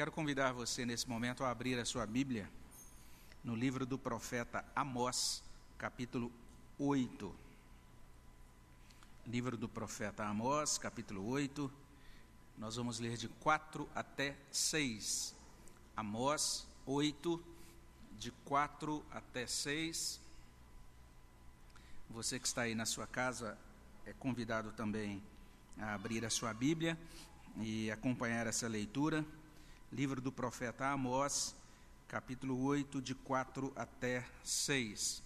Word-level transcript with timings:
Quero 0.00 0.12
convidar 0.12 0.52
você 0.52 0.86
nesse 0.86 1.06
momento 1.06 1.44
a 1.44 1.50
abrir 1.50 1.78
a 1.78 1.84
sua 1.84 2.06
Bíblia 2.06 2.50
no 3.44 3.54
livro 3.54 3.84
do 3.84 3.98
profeta 3.98 4.64
Amós, 4.74 5.42
capítulo 5.76 6.32
8. 6.78 7.34
Livro 9.26 9.58
do 9.58 9.68
profeta 9.68 10.24
Amós, 10.24 10.78
capítulo 10.78 11.28
8. 11.28 11.70
Nós 12.56 12.76
vamos 12.76 12.98
ler 12.98 13.18
de 13.18 13.28
4 13.28 13.86
até 13.94 14.38
6. 14.50 15.34
Amós 15.94 16.66
8, 16.86 17.38
de 18.18 18.30
4 18.46 19.04
até 19.10 19.46
6. 19.46 20.18
Você 22.08 22.40
que 22.40 22.46
está 22.46 22.62
aí 22.62 22.74
na 22.74 22.86
sua 22.86 23.06
casa 23.06 23.58
é 24.06 24.14
convidado 24.14 24.72
também 24.72 25.22
a 25.78 25.92
abrir 25.92 26.24
a 26.24 26.30
sua 26.30 26.54
Bíblia 26.54 26.98
e 27.58 27.90
acompanhar 27.90 28.46
essa 28.46 28.66
leitura. 28.66 29.26
Livro 29.92 30.20
do 30.20 30.30
profeta 30.30 30.86
Amós, 30.86 31.52
capítulo 32.06 32.62
8, 32.62 33.02
de 33.02 33.12
4 33.12 33.72
até 33.74 34.24
6. 34.44 35.20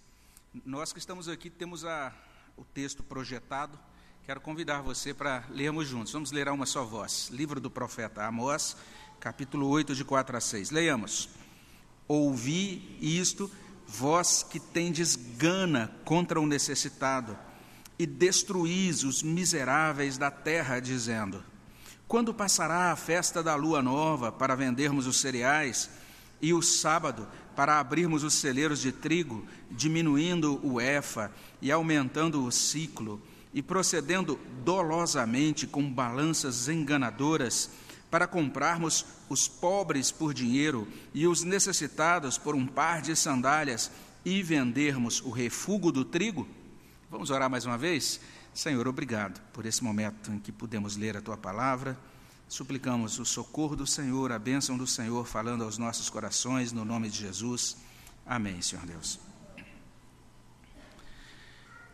Nós 0.64 0.90
que 0.90 0.98
estamos 0.98 1.28
aqui 1.28 1.50
temos 1.50 1.84
a, 1.84 2.10
o 2.56 2.64
texto 2.64 3.02
projetado. 3.02 3.78
Quero 4.24 4.40
convidar 4.40 4.80
você 4.80 5.12
para 5.12 5.44
lermos 5.50 5.86
juntos. 5.86 6.14
Vamos 6.14 6.32
ler 6.32 6.48
a 6.48 6.52
uma 6.54 6.64
só 6.64 6.82
voz. 6.82 7.28
Livro 7.30 7.60
do 7.60 7.70
profeta 7.70 8.24
Amós, 8.24 8.74
capítulo 9.20 9.68
8, 9.68 9.94
de 9.94 10.02
4 10.02 10.34
a 10.34 10.40
6. 10.40 10.70
Leiamos. 10.70 11.28
Ouvi 12.08 12.96
isto, 13.02 13.50
vós 13.86 14.42
que 14.42 14.58
tendes 14.58 15.14
gana 15.14 15.94
contra 16.06 16.40
o 16.40 16.46
necessitado, 16.46 17.36
e 17.98 18.06
destruís 18.06 19.04
os 19.04 19.22
miseráveis 19.22 20.16
da 20.16 20.30
terra, 20.30 20.80
dizendo: 20.80 21.44
Quando 22.06 22.34
passará 22.34 22.92
a 22.92 22.96
festa 22.96 23.42
da 23.42 23.54
lua 23.54 23.82
nova 23.82 24.30
para 24.30 24.54
vendermos 24.54 25.06
os 25.06 25.20
cereais, 25.20 25.90
e 26.40 26.52
o 26.52 26.60
sábado 26.60 27.26
para 27.56 27.78
abrirmos 27.78 28.22
os 28.22 28.34
celeiros 28.34 28.80
de 28.80 28.92
trigo, 28.92 29.46
diminuindo 29.70 30.60
o 30.62 30.80
efa 30.80 31.32
e 31.62 31.72
aumentando 31.72 32.44
o 32.44 32.52
ciclo, 32.52 33.20
e 33.52 33.62
procedendo 33.62 34.38
dolosamente 34.64 35.66
com 35.66 35.88
balanças 35.88 36.68
enganadoras, 36.68 37.70
para 38.10 38.26
comprarmos 38.26 39.06
os 39.28 39.48
pobres 39.48 40.10
por 40.12 40.34
dinheiro 40.34 40.86
e 41.12 41.26
os 41.26 41.42
necessitados 41.42 42.36
por 42.36 42.54
um 42.54 42.66
par 42.66 43.00
de 43.00 43.16
sandálias 43.16 43.90
e 44.24 44.42
vendermos 44.42 45.20
o 45.20 45.30
refúgio 45.30 45.90
do 45.90 46.04
trigo? 46.04 46.46
Vamos 47.10 47.30
orar 47.30 47.48
mais 47.48 47.64
uma 47.64 47.78
vez? 47.78 48.20
Senhor, 48.54 48.86
obrigado 48.86 49.40
por 49.52 49.66
esse 49.66 49.82
momento 49.82 50.30
em 50.30 50.38
que 50.38 50.52
pudemos 50.52 50.96
ler 50.96 51.16
a 51.16 51.20
tua 51.20 51.36
palavra. 51.36 51.98
Suplicamos 52.48 53.18
o 53.18 53.24
socorro 53.24 53.74
do 53.74 53.84
Senhor, 53.84 54.30
a 54.30 54.38
bênção 54.38 54.78
do 54.78 54.86
Senhor 54.86 55.26
falando 55.26 55.64
aos 55.64 55.76
nossos 55.76 56.08
corações, 56.08 56.70
no 56.70 56.84
nome 56.84 57.10
de 57.10 57.18
Jesus. 57.18 57.76
Amém, 58.24 58.62
Senhor 58.62 58.86
Deus. 58.86 59.18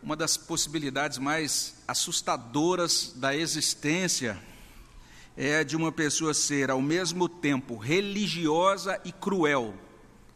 Uma 0.03 0.15
das 0.15 0.37
possibilidades 0.37 1.17
mais 1.17 1.81
assustadoras 1.87 3.11
da 3.15 3.35
existência 3.35 4.39
é 5.35 5.63
de 5.63 5.75
uma 5.75 5.91
pessoa 5.91 6.31
ser 6.31 6.69
ao 6.69 6.81
mesmo 6.81 7.27
tempo 7.27 7.75
religiosa 7.75 9.01
e 9.03 9.11
cruel. 9.11 9.73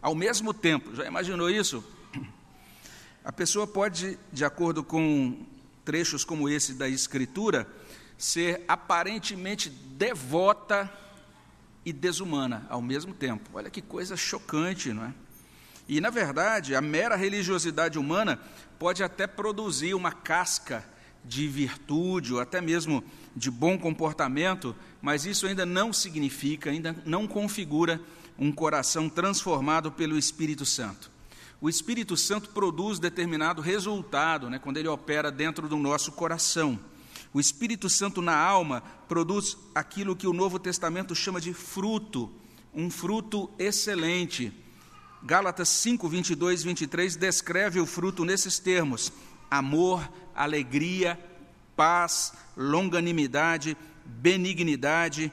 Ao 0.01 0.15
mesmo 0.15 0.55
tempo, 0.55 0.95
já 0.95 1.05
imaginou 1.05 1.51
isso? 1.51 1.83
A 3.23 3.31
pessoa 3.31 3.67
pode, 3.67 4.17
de 4.33 4.43
acordo 4.43 4.83
com 4.83 5.53
trechos 5.85 6.25
como 6.25 6.49
esse 6.49 6.73
da 6.73 6.89
Escritura, 6.89 7.67
ser 8.17 8.63
aparentemente 8.67 9.69
devota 9.69 10.91
e 11.85 11.93
desumana 11.93 12.65
ao 12.69 12.81
mesmo 12.81 13.13
tempo. 13.13 13.51
Olha 13.53 13.69
que 13.69 13.81
coisa 13.81 14.17
chocante, 14.17 14.91
não 14.91 15.05
é? 15.05 15.13
E, 15.87 16.01
na 16.01 16.09
verdade, 16.09 16.73
a 16.75 16.81
mera 16.81 17.15
religiosidade 17.15 17.99
humana 17.99 18.39
pode 18.79 19.03
até 19.03 19.27
produzir 19.27 19.93
uma 19.93 20.11
casca 20.11 20.83
de 21.23 21.47
virtude 21.47 22.33
ou 22.33 22.39
até 22.39 22.59
mesmo 22.59 23.03
de 23.35 23.51
bom 23.51 23.77
comportamento, 23.77 24.75
mas 25.01 25.25
isso 25.25 25.45
ainda 25.45 25.65
não 25.65 25.93
significa, 25.93 26.71
ainda 26.71 26.95
não 27.05 27.27
configura 27.27 28.01
um 28.37 28.51
coração 28.51 29.07
transformado 29.07 29.91
pelo 29.91 30.17
Espírito 30.17 30.65
Santo. 30.65 31.11
O 31.65 31.69
Espírito 31.69 32.15
Santo 32.15 32.51
produz 32.51 32.99
determinado 32.99 33.59
resultado 33.59 34.51
né, 34.51 34.59
quando 34.59 34.77
ele 34.77 34.87
opera 34.87 35.31
dentro 35.31 35.67
do 35.67 35.77
nosso 35.77 36.11
coração. 36.11 36.79
O 37.33 37.39
Espírito 37.39 37.89
Santo 37.89 38.21
na 38.21 38.37
alma 38.37 38.83
produz 39.07 39.57
aquilo 39.73 40.15
que 40.15 40.27
o 40.27 40.31
Novo 40.31 40.59
Testamento 40.59 41.15
chama 41.15 41.41
de 41.41 41.55
fruto, 41.55 42.31
um 42.71 42.87
fruto 42.91 43.49
excelente. 43.57 44.53
Gálatas 45.23 45.69
5, 45.69 46.07
22 46.07 46.61
e 46.61 46.65
23 46.65 47.15
descreve 47.15 47.79
o 47.79 47.87
fruto 47.87 48.23
nesses 48.23 48.59
termos: 48.59 49.11
amor, 49.49 50.07
alegria, 50.35 51.19
paz, 51.75 52.31
longanimidade, 52.55 53.75
benignidade, 54.05 55.31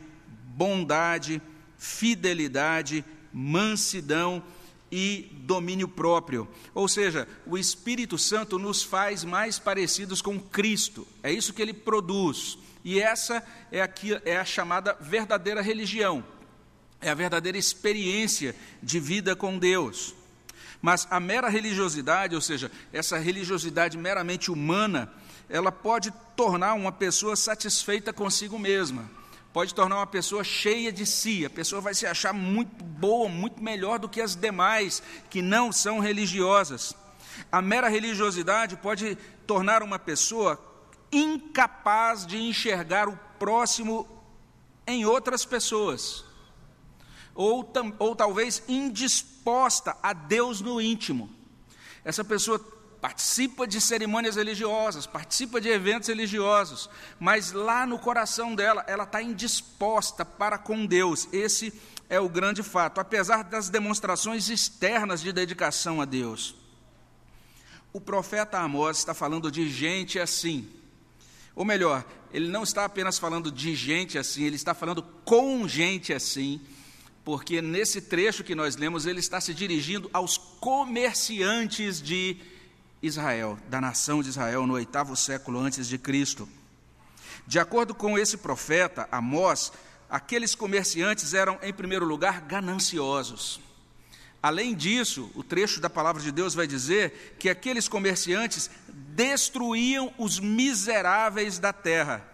bondade, 0.57 1.43
fidelidade, 1.77 3.05
mansidão 3.35 4.43
e 4.93 5.31
domínio 5.33 5.89
próprio. 5.89 6.47
Ou 6.75 6.87
seja, 6.87 7.27
o 7.47 7.57
Espírito 7.57 8.19
Santo 8.19 8.59
nos 8.59 8.83
faz 8.83 9.25
mais 9.25 9.59
parecidos 9.59 10.21
com 10.21 10.39
Cristo. 10.39 11.09
É 11.23 11.33
isso 11.33 11.55
que 11.55 11.63
ele 11.63 11.73
produz. 11.73 12.59
E 12.85 13.01
essa 13.01 13.43
é, 13.71 13.81
aqui, 13.81 14.21
é 14.27 14.37
a 14.37 14.45
chamada 14.45 14.95
verdadeira 15.01 15.63
religião. 15.63 16.23
É 17.01 17.09
a 17.09 17.15
verdadeira 17.15 17.57
experiência 17.57 18.55
de 18.83 19.01
vida 19.01 19.35
com 19.35 19.59
Deus. 19.59 20.15
Mas 20.83 21.09
a 21.11 21.19
mera 21.19 21.49
religiosidade, 21.49 22.35
ou 22.35 22.41
seja, 22.43 22.71
essa 22.93 23.17
religiosidade 23.17 23.97
meramente 23.97 24.51
humana, 24.51 25.11
ela 25.49 25.73
pode 25.73 26.13
tornar 26.37 26.75
uma 26.75 26.93
pessoa 26.93 27.35
satisfeita 27.35 28.13
consigo 28.13 28.59
mesma, 28.59 29.09
pode 29.53 29.75
tornar 29.75 29.97
uma 29.97 30.07
pessoa 30.07 30.43
cheia 30.43 30.91
de 30.91 31.05
si, 31.05 31.45
a 31.45 31.51
pessoa 31.51 31.81
vai 31.81 31.95
se 31.95 32.07
achar 32.07 32.33
muito 32.33 32.83
boa, 32.85 33.29
muito 33.29 33.63
melhor 33.63 33.99
do 33.99 34.09
que 34.09 34.21
as 34.21 34.35
demais 34.35 35.03
que 35.29 35.43
não 35.43 35.71
são 35.71 35.99
religiosas. 35.99 36.95
A 37.51 37.61
mera 37.61 37.89
religiosidade 37.89 38.77
pode 38.77 39.17
tornar 39.47 39.83
uma 39.83 39.99
pessoa 39.99 40.61
incapaz 41.11 42.27
de 42.27 42.39
enxergar 42.39 43.09
o 43.09 43.19
próximo 43.39 44.09
em 44.87 45.05
outras 45.05 45.45
pessoas 45.45 46.25
ou, 47.35 47.71
ou 47.99 48.15
talvez 48.15 48.63
indisposta 48.69 49.97
a 50.03 50.13
Deus 50.13 50.61
no 50.61 50.81
íntimo. 50.81 51.31
Essa 52.05 52.25
pessoa 52.25 52.61
participa 53.03 53.67
de 53.67 53.81
cerimônias 53.81 54.37
religiosas, 54.37 55.09
participa 55.09 55.61
de 55.61 55.69
eventos 55.69 56.09
religiosos, 56.09 56.89
mas 57.19 57.51
lá 57.51 57.85
no 57.85 57.99
coração 57.99 58.55
dela, 58.55 58.85
ela 58.87 59.03
está 59.03 59.21
indisposta 59.21 60.25
para 60.25 60.57
com 60.57 60.87
Deus. 60.87 61.29
Esse 61.33 61.75
é 62.09 62.21
o 62.21 62.29
grande 62.29 62.63
fato, 62.63 63.01
apesar 63.01 63.43
das 63.43 63.69
demonstrações 63.69 64.49
externas 64.49 65.21
de 65.21 65.33
dedicação 65.33 66.01
a 66.01 66.05
Deus. 66.05 66.55
O 67.93 68.01
profeta 68.01 68.61
Amós 68.61 68.99
está 68.99 69.13
falando 69.13 69.51
de 69.51 69.69
gente 69.69 70.21
assim. 70.21 70.71
Ou 71.57 71.65
melhor, 71.65 72.05
ele 72.33 72.49
não 72.49 72.63
está 72.63 72.85
apenas 72.85 73.19
falando 73.19 73.51
de 73.51 73.75
gente 73.75 74.17
assim, 74.17 74.45
ele 74.45 74.55
está 74.55 74.75
falando 74.75 75.03
com 75.25 75.67
gente 75.67 76.13
assim 76.13 76.61
porque 77.25 77.63
nesse 77.63 78.01
trecho 78.01 78.43
que 78.43 78.55
nós 78.55 78.77
lemos, 78.77 79.07
ele 79.07 79.21
está 79.21 79.41
se 79.41 79.55
dirigindo 79.55 80.11
aos 80.13 80.37
comerciantes 80.37 82.03
de 82.03 82.37
Israel, 83.03 83.59
da 83.69 83.81
nação 83.81 84.23
de 84.23 84.29
Israel, 84.29 84.67
no 84.67 84.75
oitavo 84.75 85.17
século 85.17 85.59
antes 85.59 85.89
de 85.89 85.99
Cristo. 85.99 86.49
De 87.47 87.59
acordo 87.59 87.95
com 87.95 88.17
esse 88.19 88.37
profeta, 88.37 89.09
Amós, 89.11 89.73
aqueles 90.09 90.55
comerciantes 90.55 91.35
eram, 91.35 91.59
em 91.63 91.73
primeiro 91.73 92.05
lugar, 92.05 92.41
gananciosos. 92.43 93.61
Além 94.43 94.75
disso, 94.75 95.31
o 95.35 95.43
trecho 95.43 95.81
da 95.81 95.91
palavra 95.91 96.23
de 96.23 96.33
Deus 96.33 96.55
vai 96.55 96.67
dizer 96.67 97.37
que 97.39 97.49
aqueles 97.49 97.89
comerciantes 97.89 98.71
destruíam 98.89 100.13
os 100.19 100.39
miseráveis 100.41 101.59
da 101.59 101.73
terra. 101.73 102.25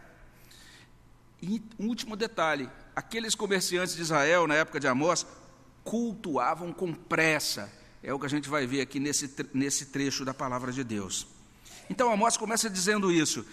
E 1.40 1.62
um 1.78 1.88
último 1.88 2.16
detalhe: 2.16 2.68
aqueles 2.96 3.34
comerciantes 3.34 3.94
de 3.94 4.02
Israel, 4.02 4.46
na 4.46 4.54
época 4.54 4.80
de 4.80 4.88
Amós, 4.88 5.26
cultuavam 5.84 6.72
com 6.72 6.92
pressa. 6.92 7.72
É 8.02 8.12
o 8.12 8.18
que 8.18 8.26
a 8.26 8.30
gente 8.30 8.48
vai 8.48 8.66
ver 8.66 8.80
aqui 8.80 9.00
nesse, 9.00 9.30
nesse 9.52 9.86
trecho 9.86 10.24
da 10.24 10.32
palavra 10.32 10.72
de 10.72 10.84
Deus. 10.84 11.26
Então 11.90 12.10
Amós 12.10 12.36
começa 12.36 12.70
dizendo 12.70 13.10
isso. 13.10 13.44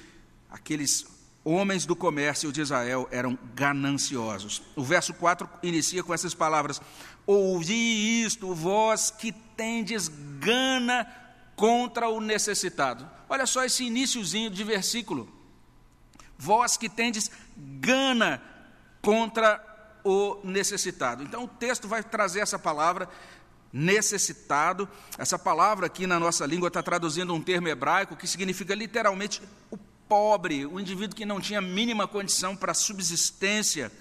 Aqueles 0.49 1.05
homens 1.43 1.85
do 1.85 1.95
comércio 1.95 2.51
de 2.51 2.61
Israel 2.61 3.07
eram 3.11 3.37
gananciosos. 3.53 4.61
O 4.75 4.83
verso 4.83 5.13
4 5.13 5.49
inicia 5.63 6.03
com 6.03 6.13
essas 6.13 6.33
palavras: 6.33 6.81
Ouvi 7.25 8.23
isto, 8.23 8.53
vós 8.53 9.11
que 9.11 9.31
tendes 9.31 10.09
gana 10.39 11.07
contra 11.55 12.09
o 12.09 12.19
necessitado. 12.19 13.09
Olha 13.29 13.45
só 13.45 13.63
esse 13.63 13.85
iníciozinho 13.85 14.49
de 14.49 14.63
versículo. 14.63 15.27
Vós 16.37 16.75
que 16.75 16.89
tendes 16.89 17.31
gana 17.55 18.41
contra 19.01 19.63
o 20.03 20.39
necessitado. 20.43 21.23
Então 21.23 21.45
o 21.45 21.47
texto 21.47 21.87
vai 21.87 22.03
trazer 22.03 22.41
essa 22.41 22.59
palavra 22.59 23.09
necessitado. 23.75 24.87
Essa 25.17 25.37
palavra 25.37 25.87
aqui 25.87 26.07
na 26.07 26.17
nossa 26.17 26.45
língua 26.45 26.69
está 26.69 26.81
traduzindo 26.81 27.33
um 27.33 27.41
termo 27.41 27.67
hebraico 27.67 28.15
que 28.15 28.25
significa 28.25 28.73
literalmente 28.73 29.41
o 29.69 29.77
pobre, 30.07 30.65
o 30.65 30.79
indivíduo 30.79 31.13
que 31.13 31.25
não 31.25 31.41
tinha 31.41 31.59
mínima 31.59 32.07
condição 32.07 32.55
para 32.55 32.73
subsistência. 32.73 33.91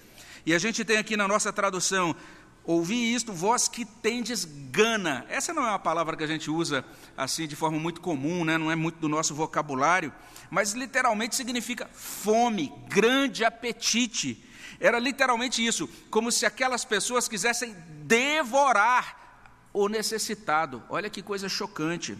E 0.45 0.53
a 0.53 0.59
gente 0.59 0.85
tem 0.85 0.95
aqui 0.95 1.17
na 1.17 1.27
nossa 1.27 1.51
tradução, 1.51 2.15
ouvi 2.63 3.13
isto, 3.13 3.33
vós 3.33 3.67
que 3.67 3.83
tendes 3.83 4.45
gana. 4.45 5.25
Essa 5.27 5.53
não 5.53 5.63
é 5.63 5.69
uma 5.71 5.79
palavra 5.79 6.15
que 6.15 6.23
a 6.23 6.27
gente 6.27 6.49
usa 6.49 6.85
assim 7.17 7.45
de 7.45 7.55
forma 7.57 7.77
muito 7.77 7.99
comum, 7.99 8.45
né? 8.45 8.57
não 8.57 8.71
é 8.71 8.77
muito 8.77 8.99
do 8.99 9.09
nosso 9.09 9.35
vocabulário, 9.35 10.13
mas 10.49 10.71
literalmente 10.71 11.35
significa 11.35 11.89
fome, 11.91 12.71
grande 12.87 13.43
apetite. 13.43 14.41
Era 14.79 14.99
literalmente 14.99 15.65
isso, 15.65 15.89
como 16.09 16.31
se 16.31 16.45
aquelas 16.45 16.85
pessoas 16.85 17.27
quisessem 17.27 17.75
devorar 18.05 19.24
o 19.75 19.89
necessitado. 19.89 20.81
Olha 20.89 21.09
que 21.09 21.21
coisa 21.21 21.49
chocante. 21.49 22.17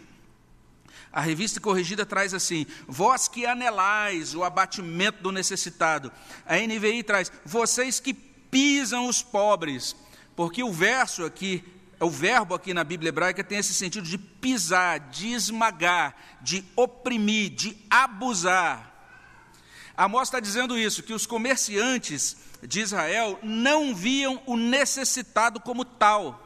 A 1.12 1.22
revista 1.22 1.62
corrigida 1.62 2.06
traz 2.06 2.34
assim: 2.34 2.68
vós 2.86 3.30
que 3.30 3.46
anelais 3.46 4.36
o 4.36 4.44
abatimento 4.44 5.24
do 5.24 5.32
necessitado. 5.32 6.12
A 6.46 6.58
NVI 6.58 7.02
traz: 7.04 7.32
vocês 7.46 8.00
que 8.00 8.14
pisam 8.14 9.08
os 9.08 9.24
pobres. 9.24 9.96
Porque 10.36 10.62
o 10.62 10.72
verso 10.74 11.24
aqui, 11.24 11.64
o 11.98 12.10
verbo 12.10 12.54
aqui 12.54 12.74
na 12.74 12.84
Bíblia 12.84 13.08
hebraica 13.08 13.42
tem 13.42 13.60
esse 13.60 13.74
sentido 13.74 14.06
de 14.06 14.18
pisar, 14.18 15.00
de 15.00 15.32
esmagar, 15.32 16.14
de 16.42 16.66
oprimir, 16.76 17.52
de 17.52 17.78
abusar. 17.90 18.92
Amós 19.96 20.28
está 20.28 20.42
dizendo 20.42 20.78
isso, 20.78 21.04
que 21.04 21.14
os 21.14 21.26
comerciantes 21.26 22.36
de 22.62 22.82
Israel 22.82 23.40
não 23.42 23.96
viam 23.96 24.42
o 24.46 24.58
necessitado 24.58 25.62
como 25.62 25.86
tal 25.86 26.45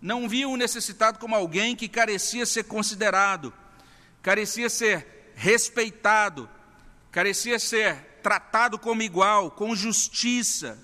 não 0.00 0.28
viam 0.28 0.52
o 0.52 0.56
necessitado 0.56 1.18
como 1.18 1.34
alguém 1.34 1.74
que 1.74 1.88
carecia 1.88 2.44
ser 2.44 2.64
considerado, 2.64 3.52
carecia 4.22 4.68
ser 4.68 5.32
respeitado, 5.34 6.48
carecia 7.10 7.58
ser 7.58 7.96
tratado 8.22 8.78
como 8.78 9.02
igual, 9.02 9.50
com 9.50 9.74
justiça. 9.74 10.78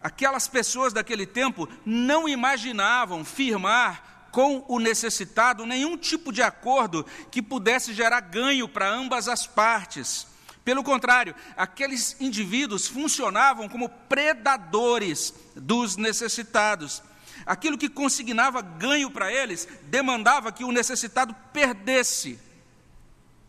Aquelas 0.00 0.46
pessoas 0.46 0.92
daquele 0.92 1.26
tempo 1.26 1.68
não 1.84 2.28
imaginavam 2.28 3.24
firmar 3.24 4.28
com 4.30 4.64
o 4.68 4.78
necessitado 4.78 5.64
nenhum 5.64 5.96
tipo 5.96 6.32
de 6.32 6.42
acordo 6.42 7.06
que 7.30 7.40
pudesse 7.40 7.94
gerar 7.94 8.20
ganho 8.20 8.68
para 8.68 8.88
ambas 8.88 9.28
as 9.28 9.46
partes. 9.46 10.26
Pelo 10.64 10.82
contrário, 10.82 11.34
aqueles 11.56 12.16
indivíduos 12.20 12.86
funcionavam 12.88 13.68
como 13.68 13.88
predadores 13.88 15.32
dos 15.54 15.96
necessitados 15.96 17.02
Aquilo 17.46 17.78
que 17.78 17.88
consignava 17.88 18.62
ganho 18.62 19.10
para 19.10 19.32
eles 19.32 19.68
demandava 19.84 20.52
que 20.52 20.64
o 20.64 20.72
necessitado 20.72 21.34
perdesse. 21.52 22.38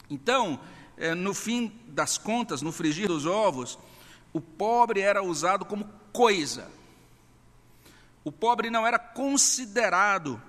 Então, 0.09 0.59
é, 0.97 1.13
no 1.13 1.33
fim 1.33 1.71
das 1.87 2.17
contas, 2.17 2.61
no 2.61 2.71
frigir 2.71 3.07
dos 3.07 3.25
ovos, 3.25 3.77
o 4.33 4.41
pobre 4.41 5.01
era 5.01 5.23
usado 5.23 5.65
como 5.65 5.89
coisa. 6.11 6.69
O 8.23 8.31
pobre 8.31 8.69
não 8.69 8.85
era 8.85 8.97
considerado 8.97 10.41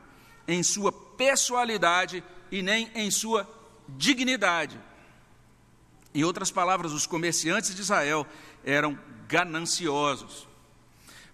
em 0.49 0.63
sua 0.63 0.91
pessoalidade 0.91 2.23
e 2.51 2.63
nem 2.63 2.91
em 2.95 3.11
sua 3.11 3.49
dignidade. 3.89 4.81
Em 6.15 6.25
outras 6.25 6.51
palavras, 6.51 6.93
os 6.93 7.07
comerciantes 7.07 7.75
de 7.75 7.83
Israel 7.83 8.27
eram 8.65 8.99
gananciosos. 9.29 10.46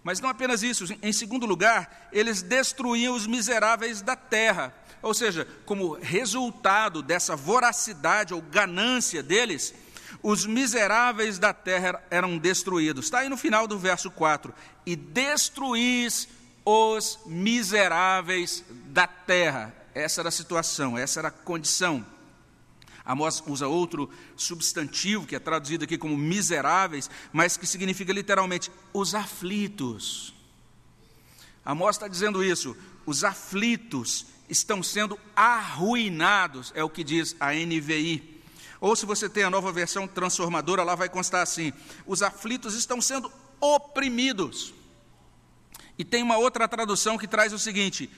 Mas 0.02 0.20
não 0.20 0.28
apenas 0.28 0.62
isso, 0.62 0.84
em 1.00 1.12
segundo 1.12 1.46
lugar, 1.46 2.08
eles 2.12 2.42
destruíam 2.42 3.14
os 3.14 3.26
miseráveis 3.26 4.02
da 4.02 4.16
terra. 4.16 4.74
Ou 5.00 5.14
seja, 5.14 5.46
como 5.64 5.94
resultado 5.94 7.02
dessa 7.02 7.36
voracidade 7.36 8.34
ou 8.34 8.42
ganância 8.42 9.22
deles, 9.22 9.74
os 10.22 10.46
miseráveis 10.46 11.38
da 11.38 11.52
terra 11.52 12.02
eram 12.10 12.38
destruídos. 12.38 13.06
Está 13.06 13.20
aí 13.20 13.28
no 13.28 13.36
final 13.36 13.66
do 13.66 13.78
verso 13.78 14.10
4: 14.10 14.54
E 14.86 14.94
destruís 14.96 16.28
os 16.64 17.18
miseráveis 17.26 18.64
da 18.86 19.06
terra. 19.06 19.74
Essa 19.94 20.22
era 20.22 20.28
a 20.28 20.32
situação, 20.32 20.96
essa 20.96 21.20
era 21.20 21.28
a 21.28 21.32
condição. 21.32 22.04
Amós 23.04 23.42
usa 23.46 23.66
outro 23.66 24.08
substantivo 24.36 25.26
que 25.26 25.34
é 25.34 25.38
traduzido 25.38 25.84
aqui 25.84 25.98
como 25.98 26.16
miseráveis, 26.16 27.10
mas 27.32 27.56
que 27.56 27.66
significa 27.66 28.12
literalmente 28.12 28.70
os 28.92 29.14
aflitos. 29.14 30.34
Amós 31.64 31.96
está 31.96 32.08
dizendo 32.08 32.42
isso, 32.44 32.76
os 33.04 33.24
aflitos 33.24 34.26
estão 34.48 34.82
sendo 34.82 35.18
arruinados, 35.34 36.72
é 36.74 36.84
o 36.84 36.90
que 36.90 37.02
diz 37.02 37.34
a 37.40 37.52
NVI. 37.52 38.42
Ou 38.80 38.96
se 38.96 39.06
você 39.06 39.28
tem 39.28 39.44
a 39.44 39.50
nova 39.50 39.70
versão 39.72 40.06
transformadora, 40.08 40.82
lá 40.82 40.94
vai 40.94 41.08
constar 41.08 41.42
assim: 41.42 41.72
os 42.06 42.22
aflitos 42.22 42.74
estão 42.74 43.00
sendo 43.00 43.30
oprimidos. 43.60 44.74
E 45.96 46.04
tem 46.04 46.22
uma 46.22 46.36
outra 46.36 46.66
tradução 46.66 47.16
que 47.16 47.28
traz 47.28 47.52
o 47.52 47.58
seguinte: 47.58 48.10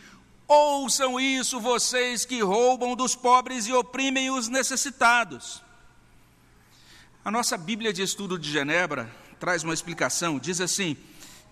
Ouçam 0.47 1.19
isso, 1.19 1.59
vocês 1.59 2.25
que 2.25 2.43
roubam 2.43 2.95
dos 2.95 3.17
pobres 3.17 3.67
e 3.67 3.73
oprimem 3.73 4.31
os 4.31 4.49
necessitados. 4.49 5.63
A 7.25 7.31
nossa 7.31 7.57
Bíblia 7.57 7.93
de 7.93 8.03
Estudo 8.03 8.39
de 8.39 8.51
Genebra 8.51 9.11
traz 9.41 9.63
uma 9.63 9.73
explicação, 9.73 10.39
diz 10.39 10.61
assim: 10.61 10.97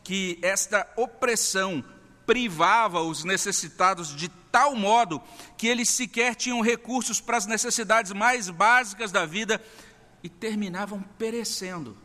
que 0.05 0.39
esta 0.43 0.87
opressão 0.97 1.83
privava 2.27 3.01
os 3.01 3.25
necessitados 3.25 4.15
de 4.15 4.29
tal 4.29 4.75
modo 4.77 5.21
que 5.57 5.67
eles 5.67 5.89
sequer 5.89 6.35
tinham 6.35 6.61
recursos 6.61 7.21
para 7.21 7.39
as 7.39 7.47
necessidades 7.47 8.13
mais 8.13 8.51
básicas 8.51 9.11
da 9.11 9.25
vida 9.25 9.63
e 10.23 10.29
terminavam 10.29 11.03
perecendo. 11.19 11.97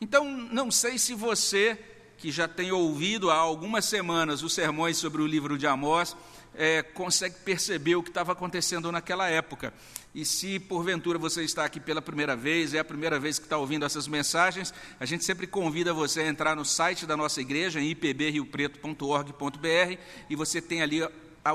Então, 0.00 0.24
não 0.24 0.70
sei 0.70 0.98
se 0.98 1.14
você 1.14 1.78
que 2.20 2.30
já 2.30 2.46
tem 2.46 2.70
ouvido 2.70 3.30
há 3.30 3.36
algumas 3.36 3.86
semanas 3.86 4.42
os 4.42 4.52
sermões 4.52 4.98
sobre 4.98 5.22
o 5.22 5.26
livro 5.26 5.56
de 5.56 5.66
Amós, 5.66 6.14
é, 6.54 6.82
consegue 6.82 7.36
perceber 7.36 7.96
o 7.96 8.02
que 8.02 8.10
estava 8.10 8.32
acontecendo 8.32 8.92
naquela 8.92 9.26
época. 9.28 9.72
E 10.14 10.24
se 10.24 10.60
porventura 10.60 11.18
você 11.18 11.42
está 11.42 11.64
aqui 11.64 11.80
pela 11.80 12.02
primeira 12.02 12.36
vez, 12.36 12.74
é 12.74 12.78
a 12.78 12.84
primeira 12.84 13.18
vez 13.18 13.38
que 13.38 13.46
está 13.46 13.56
ouvindo 13.56 13.86
essas 13.86 14.06
mensagens, 14.06 14.74
a 14.98 15.06
gente 15.06 15.24
sempre 15.24 15.46
convida 15.46 15.94
você 15.94 16.20
a 16.20 16.28
entrar 16.28 16.54
no 16.54 16.64
site 16.64 17.06
da 17.06 17.16
nossa 17.16 17.40
igreja, 17.40 17.80
em 17.80 17.90
ipbriopreto.org.br, 17.90 19.98
e 20.28 20.36
você 20.36 20.60
tem 20.60 20.82
ali 20.82 21.00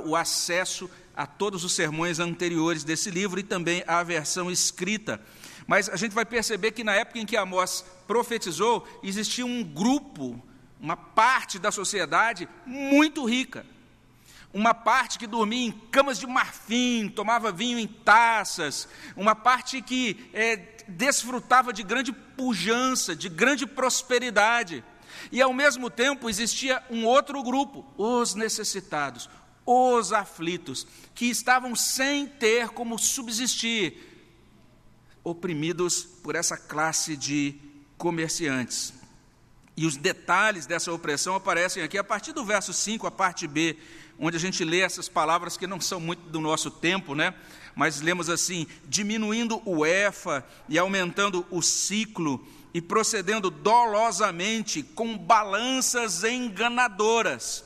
o 0.04 0.16
acesso 0.16 0.90
a 1.16 1.28
todos 1.28 1.64
os 1.64 1.74
sermões 1.74 2.20
anteriores 2.20 2.84
desse 2.84 3.12
livro 3.12 3.40
e 3.40 3.44
também 3.44 3.84
a 3.86 4.02
versão 4.02 4.50
escrita. 4.50 5.22
Mas 5.68 5.90
a 5.90 5.96
gente 5.96 6.14
vai 6.14 6.26
perceber 6.26 6.72
que 6.72 6.84
na 6.84 6.94
época 6.94 7.20
em 7.20 7.26
que 7.26 7.38
Amós 7.38 7.86
profetizou, 8.08 8.88
existia 9.04 9.46
um 9.46 9.64
grupo 9.64 10.42
uma 10.80 10.98
parte 10.98 11.58
da 11.58 11.72
sociedade 11.72 12.48
muito 12.66 13.26
rica. 13.26 13.66
Uma 14.54 14.74
parte 14.74 15.20
que 15.20 15.28
dormia 15.28 15.68
em 15.68 15.72
camas 15.72 16.18
de 16.18 16.26
marfim, 16.26 17.10
tomava 17.10 17.52
vinho 17.52 17.78
em 17.78 17.88
taças, 17.88 18.88
uma 19.16 19.36
parte 19.36 19.82
que 19.82 20.30
é, 20.34 20.56
desfrutava 20.88 21.74
de 21.74 21.84
grande 21.84 22.14
pujança, 22.14 23.16
de 23.16 23.28
grande 23.28 23.66
prosperidade. 23.66 24.84
E 25.32 25.42
ao 25.42 25.54
mesmo 25.54 25.90
tempo 25.90 26.30
existia 26.30 26.82
um 26.90 27.06
outro 27.06 27.44
grupo, 27.44 27.86
os 27.98 28.34
necessitados, 28.34 29.30
os 29.66 30.14
aflitos, 30.14 30.88
que 31.14 31.26
estavam 31.26 31.76
sem 31.76 32.28
ter 32.28 32.70
como 32.70 32.98
subsistir, 32.98 33.98
oprimidos 35.24 36.04
por 36.04 36.36
essa 36.36 36.56
classe 36.56 37.18
de 37.18 37.56
comerciantes. 37.98 38.94
E 39.78 39.86
os 39.86 39.98
detalhes 39.98 40.66
dessa 40.66 40.92
opressão 40.92 41.36
aparecem 41.36 41.84
aqui 41.84 41.98
a 41.98 42.04
partir 42.04 42.32
do 42.32 42.46
verso 42.46 42.72
5, 42.72 43.06
a 43.06 43.12
parte 43.12 43.46
B, 43.46 43.78
onde 44.18 44.38
a 44.38 44.40
gente 44.40 44.64
lê 44.64 44.80
essas 44.80 45.10
palavras 45.10 45.58
que 45.58 45.68
não 45.68 45.82
são 45.82 46.00
muito 46.00 46.30
do 46.30 46.40
nosso 46.40 46.72
tempo, 46.72 47.14
né? 47.14 47.34
Mas 47.76 48.00
lemos 48.00 48.30
assim: 48.30 48.68
diminuindo 48.86 49.62
o 49.66 49.86
efa 49.86 50.46
e 50.70 50.80
aumentando 50.80 51.46
o 51.52 51.62
ciclo, 51.62 52.46
e 52.74 52.82
procedendo 52.82 53.50
dolosamente 53.50 54.84
com 54.84 55.18
balanças 55.18 56.24
enganadoras. 56.24 57.64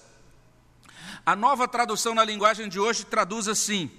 A 1.25 1.36
nova 1.36 1.68
tradução 1.68 2.16
na 2.16 2.24
linguagem 2.24 2.68
de 2.68 2.80
hoje 2.80 3.06
traduz 3.06 3.48
assim: 3.48 3.92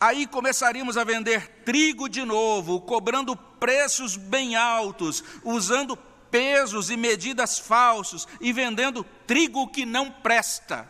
Aí 0.00 0.26
começaríamos 0.26 0.96
a 0.96 1.04
vender 1.04 1.62
trigo 1.64 2.08
de 2.08 2.24
novo, 2.24 2.80
cobrando 2.80 3.36
preços 3.36 4.16
bem 4.16 4.56
altos, 4.56 5.22
usando 5.44 5.96
pesos 6.34 6.90
e 6.90 6.96
medidas 6.96 7.60
falsos 7.60 8.26
e 8.40 8.52
vendendo 8.52 9.06
trigo 9.24 9.68
que 9.68 9.86
não 9.86 10.10
presta. 10.10 10.84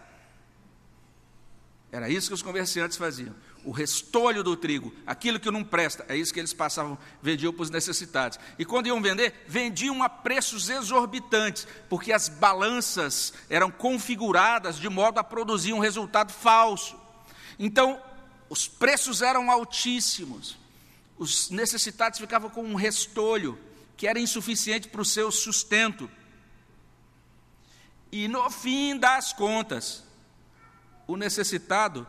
Era 1.93 2.09
isso 2.09 2.29
que 2.29 2.35
os 2.35 2.41
comerciantes 2.41 2.97
faziam. 2.97 3.35
o 3.63 3.71
restolho 3.71 4.43
do 4.43 4.57
trigo, 4.57 4.95
aquilo 5.07 5.39
que 5.39 5.51
não 5.51 5.63
presta, 5.63 6.05
é 6.09 6.17
isso 6.17 6.33
que 6.33 6.41
eles 6.41 6.55
passavam, 6.55 6.97
vendiam 7.21 7.53
para 7.53 7.63
os 7.63 7.71
necessitados. 7.71 8.39
E 8.59 8.65
quando 8.65 8.87
iam 8.87 9.03
vender, 9.03 9.45
vendiam 9.47 10.03
a 10.03 10.09
preços 10.09 10.71
exorbitantes, 10.71 11.67
porque 11.91 12.13
as 12.13 12.29
balanças 12.29 13.35
eram 13.51 13.71
configuradas 13.71 14.79
de 14.79 14.89
modo 14.89 15.19
a 15.19 15.25
produzir 15.25 15.75
um 15.75 15.79
resultado 15.79 16.33
falso. 16.33 16.99
Então, 17.59 18.01
os 18.49 18.67
preços 18.67 19.21
eram 19.21 19.51
altíssimos, 19.51 20.57
os 21.19 21.51
necessitados 21.51 22.19
ficavam 22.19 22.49
com 22.49 22.63
um 22.63 22.75
restolho 22.75 23.59
que 23.97 24.07
era 24.07 24.19
insuficiente 24.19 24.89
para 24.89 25.01
o 25.01 25.05
seu 25.05 25.31
sustento. 25.31 26.11
E 28.11 28.29
no 28.29 28.49
fim 28.51 28.97
das 28.99 29.33
contas, 29.33 30.05
o 31.07 31.17
necessitado 31.17 32.07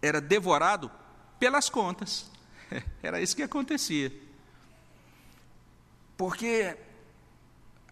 era 0.00 0.20
devorado 0.20 0.90
pelas 1.38 1.68
contas. 1.68 2.30
Era 3.02 3.20
isso 3.20 3.36
que 3.36 3.42
acontecia. 3.42 4.12
Porque 6.16 6.76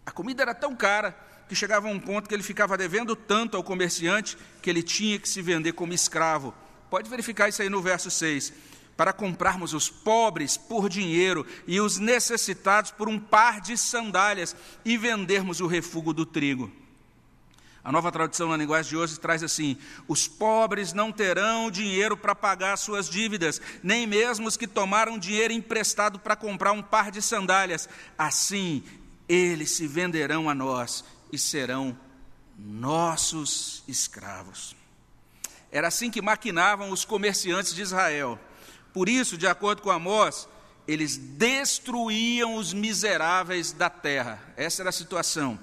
a 0.07 0.11
comida 0.11 0.43
era 0.43 0.55
tão 0.55 0.75
cara 0.75 1.13
que 1.49 1.55
chegava 1.55 1.89
a 1.89 1.91
um 1.91 1.99
ponto 1.99 2.29
que 2.29 2.35
ele 2.35 2.43
ficava 2.43 2.77
devendo 2.77 3.17
tanto 3.17 3.57
ao 3.57 3.65
comerciante 3.65 4.39
que 4.63 4.71
ele 4.71 4.83
tinha 4.83 5.19
que 5.19 5.29
se 5.29 5.43
vender 5.43 5.73
como 5.73 5.93
escravo. 5.93 6.55
Pode 6.89 7.11
verificar 7.11 7.49
isso 7.49 7.61
aí 7.61 7.69
no 7.69 7.83
verso 7.83 8.11
6. 8.11 8.53
Para 9.01 9.15
comprarmos 9.15 9.73
os 9.73 9.89
pobres 9.89 10.59
por 10.59 10.87
dinheiro 10.87 11.47
e 11.67 11.81
os 11.81 11.97
necessitados 11.97 12.91
por 12.91 13.09
um 13.09 13.19
par 13.19 13.59
de 13.59 13.75
sandálias 13.75 14.55
e 14.85 14.99
vendermos 14.99 15.59
o 15.63 15.67
refúgio 15.67 16.13
do 16.13 16.27
trigo. 16.27 16.71
A 17.83 17.91
nova 17.91 18.13
tradução 18.13 18.51
na 18.51 18.59
linguagem 18.59 18.91
de 18.91 18.99
hoje 18.99 19.19
traz 19.19 19.43
assim: 19.43 19.79
os 20.07 20.29
pobres 20.29 20.93
não 20.93 21.11
terão 21.11 21.71
dinheiro 21.71 22.15
para 22.15 22.35
pagar 22.35 22.77
suas 22.77 23.09
dívidas, 23.09 23.59
nem 23.83 24.07
mesmo 24.07 24.47
os 24.47 24.59
que 24.59 24.67
tomaram 24.67 25.19
dinheiro 25.19 25.55
emprestado 25.55 26.19
para 26.19 26.37
comprar 26.37 26.73
um 26.73 26.83
par 26.83 27.11
de 27.11 27.23
sandálias. 27.23 27.89
Assim, 28.19 28.85
eles 29.27 29.71
se 29.71 29.87
venderão 29.87 30.47
a 30.47 30.55
nós 30.55 31.07
e 31.33 31.39
serão 31.39 31.99
nossos 32.59 33.83
escravos. 33.89 34.77
Era 35.73 35.89
assim 35.89 36.11
que 36.11 36.21
maquinavam 36.21 36.91
os 36.91 37.07
comerciantes 37.07 37.75
de 37.75 37.81
Israel. 37.81 38.39
Por 38.93 39.09
isso, 39.09 39.39
de 39.39 39.47
acordo 39.47 39.83
com 39.83 39.91
Amós, 39.91 40.49
eles 40.87 41.17
destruíam 41.17 42.57
os 42.57 42.73
miseráveis 42.73 43.73
da 43.73 43.89
terra. 43.89 44.43
Essa 44.57 44.83
era 44.83 44.91
a 44.91 44.93
situação. 44.93 45.59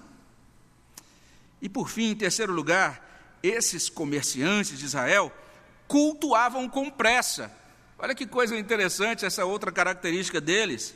E 1.62 1.68
por 1.68 1.90
fim, 1.90 2.12
em 2.12 2.16
terceiro 2.16 2.54
lugar, 2.54 3.38
esses 3.42 3.90
comerciantes 3.90 4.78
de 4.78 4.86
Israel 4.86 5.32
cultuavam 5.88 6.70
com 6.70 6.90
pressa. 6.90 7.52
Olha 7.98 8.14
que 8.14 8.28
coisa 8.28 8.58
interessante 8.58 9.26
essa 9.26 9.44
outra 9.44 9.72
característica 9.72 10.40
deles. 10.40 10.94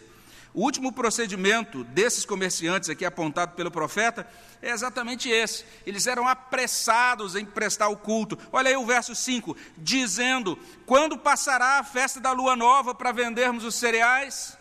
O 0.54 0.64
último 0.64 0.92
procedimento 0.92 1.84
desses 1.86 2.26
comerciantes 2.26 2.90
aqui 2.90 3.06
apontado 3.06 3.56
pelo 3.56 3.72
profeta 3.72 4.28
é 4.62 4.70
exatamente 4.70 5.30
esse. 5.30 5.64
Eles 5.86 6.08
eram 6.08 6.28
apressados 6.28 7.36
em 7.36 7.46
prestar 7.46 7.88
o 7.88 7.96
culto. 7.96 8.38
Olha 8.52 8.70
aí 8.70 8.76
o 8.76 8.86
verso 8.86 9.16
5, 9.16 9.56
dizendo: 9.78 10.60
Quando 10.86 11.18
passará 11.18 11.80
a 11.80 11.84
festa 11.84 12.20
da 12.20 12.34
lua 12.34 12.56
nova 12.56 12.94
para 12.94 13.14
vendermos 13.14 13.64
os 13.64 13.76
cereais? 13.76 14.58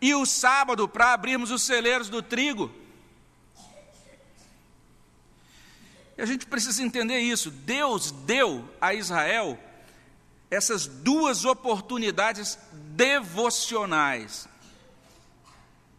E 0.00 0.14
o 0.14 0.26
sábado 0.26 0.88
para 0.88 1.12
abrirmos 1.12 1.50
os 1.50 1.62
celeiros 1.62 2.08
do 2.08 2.20
trigo? 2.20 2.72
E 6.16 6.22
a 6.22 6.26
gente 6.26 6.46
precisa 6.46 6.82
entender 6.82 7.20
isso. 7.20 7.48
Deus 7.50 8.10
deu 8.10 8.68
a 8.80 8.92
Israel 8.92 9.56
essas 10.50 10.86
duas 10.86 11.44
oportunidades 11.44 12.58
devocionais. 12.72 14.48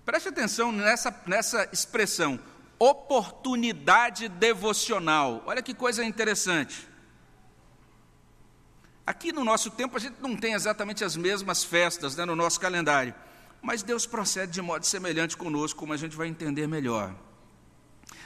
Preste 0.09 0.29
atenção 0.29 0.71
nessa, 0.71 1.15
nessa 1.27 1.69
expressão, 1.71 2.39
oportunidade 2.79 4.27
devocional. 4.27 5.43
Olha 5.45 5.61
que 5.61 5.71
coisa 5.71 6.03
interessante. 6.03 6.89
Aqui 9.05 9.31
no 9.31 9.43
nosso 9.43 9.69
tempo 9.69 9.95
a 9.95 9.99
gente 9.99 10.15
não 10.19 10.35
tem 10.35 10.53
exatamente 10.55 11.03
as 11.03 11.15
mesmas 11.15 11.63
festas 11.63 12.15
né, 12.15 12.25
no 12.25 12.35
nosso 12.35 12.59
calendário, 12.59 13.13
mas 13.61 13.83
Deus 13.83 14.07
procede 14.07 14.53
de 14.53 14.63
modo 14.63 14.83
semelhante 14.83 15.37
conosco, 15.37 15.79
como 15.79 15.93
a 15.93 15.97
gente 15.97 16.15
vai 16.15 16.27
entender 16.27 16.65
melhor. 16.65 17.13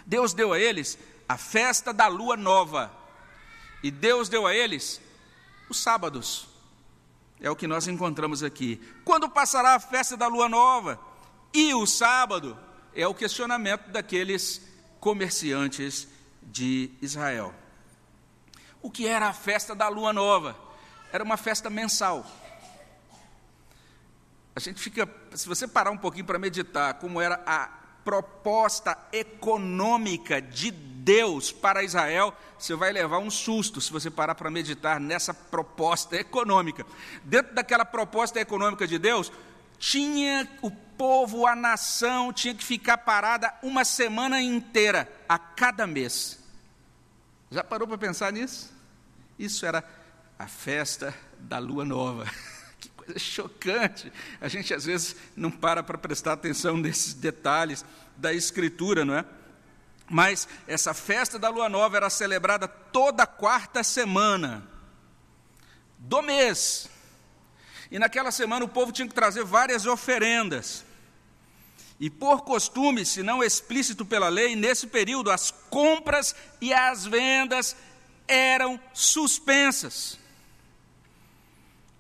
Deus 0.06 0.34
deu 0.34 0.54
a 0.54 0.60
eles 0.60 0.98
a 1.28 1.38
festa 1.38 1.92
da 1.92 2.08
lua 2.08 2.38
nova. 2.38 2.94
E 3.84 3.92
Deus 3.92 4.30
deu 4.30 4.48
a 4.48 4.56
eles 4.56 5.02
os 5.68 5.84
sábados. 5.84 6.48
É 7.42 7.52
o 7.52 7.58
que 7.58 7.68
nós 7.68 7.90
encontramos 7.90 8.42
aqui. 8.42 8.82
Quando 9.04 9.30
passará 9.30 9.76
a 9.76 9.82
festa 9.82 10.16
da 10.16 10.28
lua 10.28 10.48
nova? 10.48 11.12
E 11.54 11.74
o 11.74 11.86
sábado? 11.86 12.58
É 12.96 13.08
o 13.08 13.14
questionamento 13.14 13.90
daqueles 13.90 14.62
comerciantes 15.00 16.08
de 16.42 16.92
Israel. 17.02 17.54
O 18.82 18.90
que 18.90 19.08
era 19.08 19.28
a 19.28 19.34
festa 19.34 19.74
da 19.74 19.88
lua 19.88 20.12
nova? 20.12 20.58
Era 21.12 21.24
uma 21.24 21.38
festa 21.38 21.70
mensal. 21.70 22.26
A 24.56 24.60
gente 24.60 24.80
fica, 24.80 25.10
se 25.34 25.48
você 25.48 25.68
parar 25.68 25.92
um 25.92 25.98
pouquinho 25.98 26.26
para 26.26 26.38
meditar 26.38 26.96
como 26.96 27.20
era 27.20 27.42
a 27.46 27.68
proposta 28.04 28.98
econômica 29.12 30.42
de 30.42 30.70
Deus 30.72 31.52
para 31.52 31.84
Israel, 31.84 32.36
você 32.58 32.76
vai 32.76 32.92
levar 32.92 33.18
um 33.18 33.32
susto 33.32 33.82
se 33.82 33.92
você 33.92 34.12
parar 34.12 34.36
para 34.36 34.52
meditar 34.52 35.00
nessa 35.00 35.34
proposta 35.34 36.16
econômica. 36.16 36.86
Dentro 37.24 37.56
daquela 37.56 37.86
proposta 37.86 38.40
econômica 38.40 38.88
de 38.88 39.00
Deus, 39.00 39.32
tinha 39.84 40.48
o 40.62 40.72
povo, 40.72 41.46
a 41.46 41.54
nação, 41.54 42.32
tinha 42.32 42.56
que 42.56 42.64
ficar 42.64 43.00
parada 43.00 43.54
uma 43.62 43.84
semana 43.84 44.42
inteira 44.42 45.12
a 45.28 45.38
cada 45.38 45.86
mês. 45.86 46.40
Já 47.52 47.66
parou 47.66 47.86
para 47.86 47.98
pensar 47.98 48.32
nisso? 48.32 48.72
Isso 49.38 49.66
era 49.66 49.84
a 50.40 50.48
festa 50.48 51.14
da 51.38 51.60
lua 51.60 51.84
nova. 51.84 52.26
Que 52.80 52.90
coisa 52.90 53.18
chocante. 53.18 54.12
A 54.42 54.50
gente 54.50 54.74
às 54.74 54.84
vezes 54.84 55.16
não 55.38 55.50
para 55.50 55.82
para 55.82 55.98
prestar 55.98 56.34
atenção 56.34 56.76
nesses 56.76 57.14
detalhes 57.14 57.86
da 58.18 58.34
escritura, 58.34 59.06
não 59.06 59.16
é? 59.16 59.26
Mas 60.10 60.50
essa 60.68 60.94
festa 60.94 61.40
da 61.40 61.48
lua 61.48 61.70
nova 61.70 61.96
era 61.96 62.10
celebrada 62.10 62.68
toda 62.68 63.26
quarta 63.26 63.84
semana 63.86 64.68
do 65.98 66.22
mês. 66.22 66.90
E 67.94 68.00
naquela 68.00 68.32
semana 68.32 68.66
o 68.66 68.68
povo 68.68 68.92
tinha 68.92 69.08
que 69.08 69.14
trazer 69.14 69.44
várias 69.44 69.86
oferendas. 69.86 70.84
E 72.00 72.10
por 72.10 72.42
costume, 72.42 73.06
se 73.06 73.22
não 73.22 73.44
explícito 73.44 74.04
pela 74.04 74.30
lei, 74.30 74.56
nesse 74.56 74.88
período 74.88 75.30
as 75.30 75.52
compras 75.70 76.36
e 76.60 76.74
as 76.74 77.06
vendas 77.06 77.76
eram 78.28 78.80
suspensas. 78.96 80.18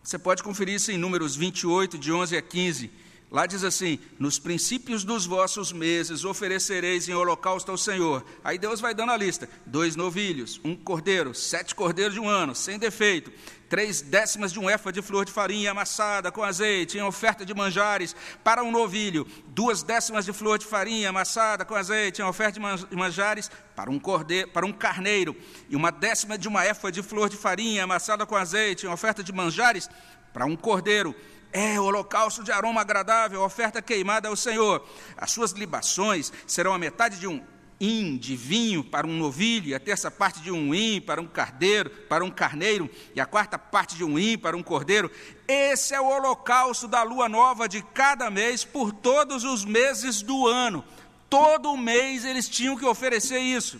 Você 0.03 0.17
pode 0.17 0.41
conferir 0.41 0.73
isso 0.73 0.91
em 0.91 0.97
Números 0.97 1.35
28, 1.35 1.95
de 1.99 2.11
11 2.11 2.37
a 2.37 2.41
15. 2.41 2.91
Lá 3.33 3.47
diz 3.47 3.63
assim: 3.63 3.97
Nos 4.19 4.37
princípios 4.37 5.03
dos 5.03 5.25
vossos 5.25 5.73
meses 5.73 6.23
oferecereis 6.23 7.09
em 7.09 7.15
holocausto 7.15 7.71
ao 7.71 7.77
Senhor. 7.79 8.23
Aí 8.43 8.59
Deus 8.59 8.79
vai 8.79 8.93
dando 8.93 9.11
a 9.11 9.17
lista: 9.17 9.49
dois 9.65 9.95
novilhos, 9.95 10.61
um 10.63 10.75
cordeiro, 10.75 11.33
sete 11.33 11.73
cordeiros 11.73 12.13
de 12.13 12.19
um 12.19 12.29
ano, 12.29 12.53
sem 12.53 12.77
defeito, 12.77 13.31
três 13.67 14.01
décimas 14.01 14.53
de 14.53 14.59
um 14.59 14.69
éfa 14.69 14.91
de 14.91 15.01
flor 15.01 15.25
de 15.25 15.31
farinha 15.31 15.71
amassada 15.71 16.31
com 16.31 16.43
azeite, 16.43 16.99
em 16.99 17.01
oferta 17.01 17.43
de 17.43 17.55
manjares 17.55 18.15
para 18.43 18.61
um 18.61 18.69
novilho, 18.71 19.25
duas 19.47 19.81
décimas 19.81 20.25
de 20.25 20.31
flor 20.31 20.59
de 20.59 20.67
farinha 20.67 21.09
amassada 21.09 21.65
com 21.65 21.73
azeite, 21.73 22.21
em 22.21 22.25
oferta 22.25 22.61
de 22.61 22.95
manjares 22.95 23.49
para 23.75 23.89
um 23.89 23.97
cordeiro, 23.97 24.49
para 24.49 24.63
um 24.63 24.71
carneiro, 24.71 25.35
e 25.67 25.75
uma 25.75 25.91
décima 25.91 26.37
de 26.37 26.47
uma 26.47 26.63
éfa 26.63 26.91
de 26.91 27.01
flor 27.01 27.29
de 27.29 27.37
farinha 27.37 27.85
amassada 27.85 28.27
com 28.27 28.35
azeite, 28.35 28.85
em 28.85 28.89
oferta 28.89 29.23
de 29.23 29.33
manjares 29.33 29.89
para 30.31 30.45
um 30.45 30.55
cordeiro 30.55 31.15
é 31.53 31.79
holocausto 31.79 32.43
de 32.43 32.51
aroma 32.51 32.81
agradável, 32.81 33.41
oferta 33.43 33.81
queimada 33.81 34.27
ao 34.27 34.35
Senhor. 34.35 34.85
As 35.15 35.31
suas 35.31 35.51
libações 35.51 36.33
serão 36.47 36.73
a 36.73 36.79
metade 36.79 37.19
de 37.19 37.27
um 37.27 37.41
hin 37.79 38.17
de 38.17 38.35
vinho 38.35 38.83
para 38.83 39.05
um 39.05 39.17
novilho, 39.17 39.67
e 39.67 39.75
a 39.75 39.79
terça 39.79 40.09
parte 40.09 40.39
de 40.39 40.51
um 40.51 40.73
hin 40.73 41.01
para 41.01 41.21
um 41.21 41.27
cardeiro, 41.27 41.89
para 41.89 42.23
um 42.23 42.31
carneiro, 42.31 42.89
e 43.13 43.21
a 43.21 43.25
quarta 43.25 43.59
parte 43.59 43.95
de 43.95 44.03
um 44.03 44.17
hin 44.17 44.37
para 44.37 44.57
um 44.57 44.63
cordeiro. 44.63 45.11
Esse 45.47 45.93
é 45.93 46.01
o 46.01 46.07
holocausto 46.07 46.87
da 46.87 47.03
lua 47.03 47.29
nova 47.29 47.67
de 47.67 47.81
cada 47.81 48.31
mês 48.31 48.63
por 48.63 48.91
todos 48.91 49.43
os 49.43 49.63
meses 49.65 50.21
do 50.21 50.47
ano. 50.47 50.83
Todo 51.29 51.77
mês 51.77 52.25
eles 52.25 52.47
tinham 52.47 52.77
que 52.77 52.85
oferecer 52.85 53.39
isso. 53.39 53.79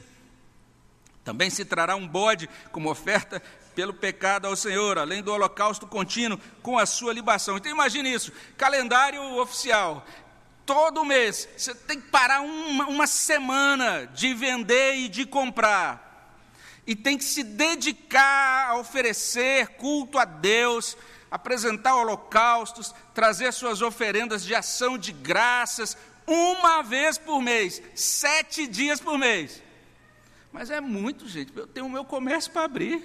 Também 1.24 1.50
se 1.50 1.64
trará 1.64 1.96
um 1.96 2.08
bode 2.08 2.50
como 2.72 2.90
oferta 2.90 3.42
pelo 3.76 3.94
pecado 3.94 4.48
ao 4.48 4.56
Senhor, 4.56 4.98
além 4.98 5.22
do 5.22 5.32
holocausto 5.32 5.88
contínuo 5.88 6.40
com 6.62 6.78
a 6.78 6.86
sua 6.86 7.14
libação. 7.14 7.58
Então 7.58 7.72
imagine 7.72 8.14
isso, 8.14 8.32
calendário 8.58 9.22
oficial. 9.40 10.06
Todo 10.66 11.04
mês 11.04 11.48
você 11.58 11.76
tem 11.76 12.00
que 12.00 12.08
parar 12.08 12.42
uma, 12.42 12.86
uma 12.88 13.08
semana 13.08 14.06
de 14.08 14.34
vender 14.34 14.96
e 14.96 15.10
de 15.10 15.26
comprar. 15.26 16.12
e 16.86 16.96
tem 16.96 17.18
que 17.18 17.24
se 17.24 17.44
dedicar 17.44 18.70
a 18.70 18.78
oferecer 18.78 19.68
culto 19.78 20.18
a 20.18 20.26
Deus, 20.26 20.98
apresentar 21.32 21.96
holocaustos, 21.96 22.94
trazer 23.14 23.52
suas 23.54 23.82
oferendas 23.82 24.44
de 24.44 24.54
ação 24.54 24.98
de 24.98 25.12
graças, 25.12 25.98
uma 26.28 26.82
vez 26.82 27.18
por 27.18 27.42
mês, 27.42 27.82
sete 27.96 28.68
dias 28.68 29.00
por 29.00 29.18
mês. 29.18 29.62
Mas 30.52 30.70
é 30.70 30.80
muito, 30.80 31.28
gente. 31.28 31.52
Eu 31.58 31.66
tenho 31.66 31.88
o 31.88 31.90
meu 31.90 32.06
comércio 32.06 32.52
para 32.52 32.66
abrir. 32.66 33.04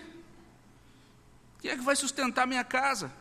Quem 1.60 1.70
é 1.70 1.76
que 1.76 1.82
vai 1.82 1.96
sustentar 1.96 2.46
minha 2.46 2.64
casa? 2.64 3.12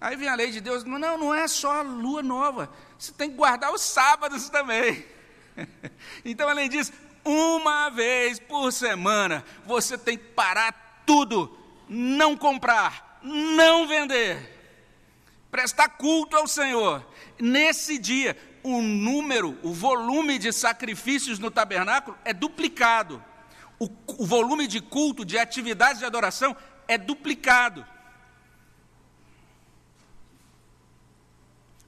Aí 0.00 0.16
vem 0.16 0.28
a 0.28 0.34
lei 0.34 0.50
de 0.50 0.60
Deus, 0.60 0.82
não, 0.82 0.98
não 0.98 1.34
é 1.34 1.46
só 1.46 1.80
a 1.80 1.82
lua 1.82 2.22
nova, 2.22 2.70
você 2.98 3.12
tem 3.12 3.30
que 3.30 3.36
guardar 3.36 3.72
os 3.72 3.82
sábados 3.82 4.48
também. 4.48 5.04
Então 6.24 6.48
a 6.48 6.52
lei 6.54 6.68
diz: 6.68 6.90
uma 7.24 7.90
vez 7.90 8.38
por 8.38 8.72
semana 8.72 9.44
você 9.66 9.98
tem 9.98 10.16
que 10.16 10.24
parar 10.28 11.02
tudo, 11.04 11.54
não 11.88 12.36
comprar, 12.36 13.20
não 13.22 13.86
vender, 13.86 14.60
prestar 15.50 15.88
culto 15.90 16.36
ao 16.36 16.46
Senhor. 16.46 17.04
Nesse 17.38 17.98
dia, 17.98 18.36
o 18.62 18.80
número, 18.80 19.58
o 19.62 19.72
volume 19.72 20.38
de 20.38 20.52
sacrifícios 20.52 21.38
no 21.38 21.50
tabernáculo 21.50 22.16
é 22.24 22.32
duplicado. 22.32 23.22
O, 23.80 23.88
o 24.18 24.26
volume 24.26 24.68
de 24.68 24.80
culto, 24.80 25.24
de 25.24 25.38
atividades 25.38 25.98
de 25.98 26.04
adoração 26.04 26.54
é 26.86 26.98
duplicado. 26.98 27.84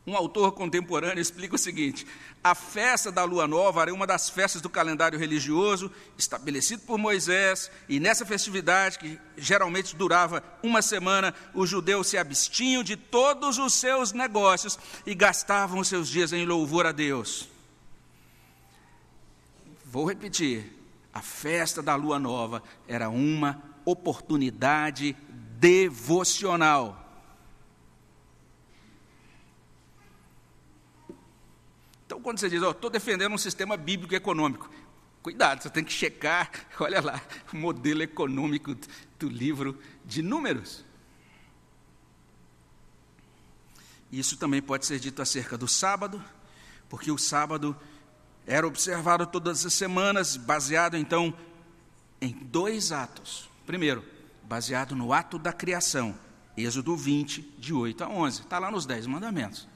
Um 0.04 0.16
autor 0.16 0.52
contemporâneo 0.52 1.20
explica 1.20 1.54
o 1.54 1.58
seguinte: 1.58 2.06
a 2.42 2.56
festa 2.56 3.12
da 3.12 3.22
lua 3.22 3.46
nova 3.46 3.82
era 3.82 3.94
uma 3.94 4.06
das 4.06 4.28
festas 4.28 4.60
do 4.60 4.68
calendário 4.68 5.18
religioso 5.18 5.92
estabelecido 6.18 6.82
por 6.82 6.98
Moisés, 6.98 7.70
e 7.88 8.00
nessa 8.00 8.26
festividade, 8.26 8.98
que 8.98 9.20
geralmente 9.36 9.94
durava 9.94 10.42
uma 10.60 10.82
semana, 10.82 11.32
os 11.54 11.70
judeus 11.70 12.08
se 12.08 12.18
abstinham 12.18 12.82
de 12.82 12.96
todos 12.96 13.58
os 13.58 13.74
seus 13.74 14.12
negócios 14.12 14.76
e 15.06 15.14
gastavam 15.14 15.78
os 15.78 15.88
seus 15.88 16.08
dias 16.08 16.32
em 16.32 16.44
louvor 16.44 16.84
a 16.84 16.90
Deus. 16.90 17.48
Vou 19.84 20.04
repetir: 20.04 20.81
a 21.12 21.20
festa 21.20 21.82
da 21.82 21.94
lua 21.94 22.18
nova 22.18 22.62
era 22.88 23.08
uma 23.08 23.62
oportunidade 23.84 25.16
devocional 25.58 27.02
Então, 32.12 32.20
quando 32.20 32.40
você 32.40 32.50
diz, 32.50 32.60
oh, 32.60 32.72
estou 32.72 32.90
defendendo 32.90 33.32
um 33.32 33.38
sistema 33.38 33.74
bíblico 33.74 34.14
econômico, 34.14 34.68
cuidado, 35.22 35.62
você 35.62 35.70
tem 35.70 35.82
que 35.82 35.90
checar, 35.90 36.50
olha 36.78 37.00
lá, 37.00 37.18
o 37.50 37.56
modelo 37.56 38.02
econômico 38.02 38.76
do 39.18 39.30
livro 39.30 39.80
de 40.04 40.20
Números. 40.20 40.84
Isso 44.12 44.36
também 44.36 44.60
pode 44.60 44.84
ser 44.84 45.00
dito 45.00 45.22
acerca 45.22 45.56
do 45.56 45.66
sábado, 45.66 46.22
porque 46.86 47.10
o 47.10 47.16
sábado 47.16 47.74
era 48.46 48.66
observado 48.66 49.26
todas 49.26 49.64
as 49.64 49.72
semanas, 49.74 50.36
baseado 50.36 50.96
então 50.96 51.32
em 52.20 52.32
dois 52.32 52.92
atos. 52.92 53.48
Primeiro, 53.66 54.04
baseado 54.44 54.94
no 54.94 55.12
ato 55.12 55.38
da 55.38 55.52
criação, 55.52 56.14
Êxodo 56.56 56.96
20, 56.96 57.54
de 57.58 57.72
8 57.72 58.04
a 58.04 58.08
11, 58.08 58.42
está 58.42 58.58
lá 58.58 58.70
nos 58.70 58.84
Dez 58.84 59.06
Mandamentos. 59.06 59.68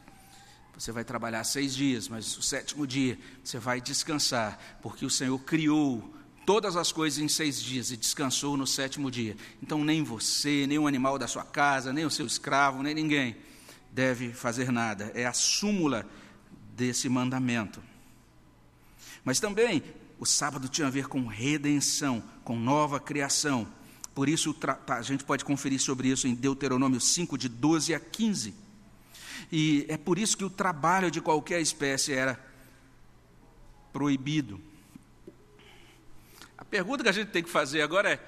Você 0.77 0.93
vai 0.93 1.05
trabalhar 1.05 1.43
seis 1.45 1.75
dias, 1.75 2.07
mas 2.07 2.37
o 2.37 2.43
sétimo 2.43 2.87
dia 2.87 3.19
você 3.43 3.59
vai 3.59 3.81
descansar, 3.81 4.79
porque 4.83 5.07
o 5.07 5.11
Senhor 5.11 5.39
criou 5.39 6.15
todas 6.45 6.77
as 6.77 6.93
coisas 6.93 7.19
em 7.19 7.29
seis 7.29 7.63
dias 7.63 7.91
e 7.91 7.97
descansou 7.97 8.57
no 8.57 8.67
sétimo 8.67 9.11
dia. 9.11 9.37
Então, 9.63 9.83
nem 9.83 10.05
você, 10.05 10.67
nem 10.67 10.79
o 10.79 10.87
animal 10.87 11.19
da 11.19 11.27
sua 11.27 11.45
casa, 11.45 11.95
nem 11.95 12.05
o 12.05 12.11
seu 12.11 12.27
escravo, 12.27 12.83
nem 12.83 12.95
ninguém 12.95 13.37
deve 13.91 14.35
fazer 14.35 14.71
nada. 14.71 15.11
É 15.15 15.25
a 15.25 15.33
súmula 15.33 16.07
desse 16.77 17.09
mandamento. 17.09 17.83
Mas 19.26 19.40
também 19.40 19.83
o 20.21 20.25
sábado 20.25 20.68
tinha 20.68 20.87
a 20.87 20.90
ver 20.90 21.09
com 21.09 21.26
redenção, 21.26 22.23
com 22.45 22.56
nova 22.56 23.00
criação. 23.00 23.67
Por 24.15 24.28
isso, 24.28 24.56
a 24.86 25.02
gente 25.02 25.25
pode 25.25 25.45
conferir 25.45 25.80
sobre 25.80 26.08
isso 26.08 26.28
em 26.28 26.34
Deuteronômio 26.34 27.00
5, 27.00 27.36
de 27.36 27.49
12 27.49 27.93
a 27.93 27.99
15. 27.99 28.54
E 29.50 29.84
é 29.89 29.97
por 29.97 30.17
isso 30.17 30.36
que 30.36 30.45
o 30.45 30.49
trabalho 30.49 31.10
de 31.10 31.21
qualquer 31.21 31.60
espécie 31.60 32.12
era 32.12 32.39
proibido. 33.93 34.60
A 36.56 36.65
pergunta 36.65 37.02
que 37.02 37.08
a 37.08 37.12
gente 37.12 37.32
tem 37.32 37.43
que 37.43 37.50
fazer 37.50 37.82
agora 37.82 38.12
é: 38.12 38.21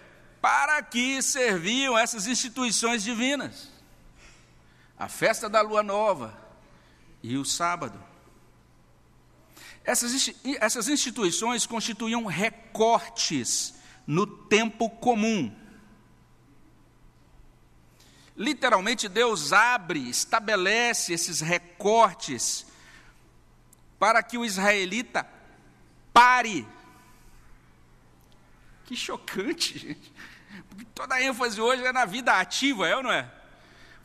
para 0.42 0.82
que 0.82 1.22
serviam 1.22 1.96
essas 1.96 2.26
instituições 2.26 3.04
divinas? 3.04 3.70
A 4.98 5.08
festa 5.08 5.48
da 5.48 5.60
lua 5.60 5.84
nova 5.84 6.36
e 7.22 7.36
o 7.36 7.44
sábado. 7.44 8.07
Essas, 9.90 10.88
instituições 10.88 11.66
constituíam 11.66 12.26
recortes 12.26 13.74
no 14.06 14.26
tempo 14.26 14.90
comum 14.90 15.54
Literalmente, 18.38 19.08
Deus 19.08 19.52
abre, 19.52 20.08
estabelece 20.08 21.12
esses 21.12 21.40
recortes 21.40 22.64
para 23.98 24.22
que 24.22 24.38
o 24.38 24.44
israelita 24.44 25.28
pare. 26.12 26.64
Que 28.84 28.94
chocante, 28.94 29.76
gente. 29.76 30.12
Porque 30.68 30.84
toda 30.94 31.16
a 31.16 31.22
ênfase 31.22 31.60
hoje 31.60 31.84
é 31.84 31.92
na 31.92 32.04
vida 32.04 32.32
ativa, 32.38 32.86
é 32.86 32.94
ou 32.94 33.02
não 33.02 33.10
é? 33.10 33.28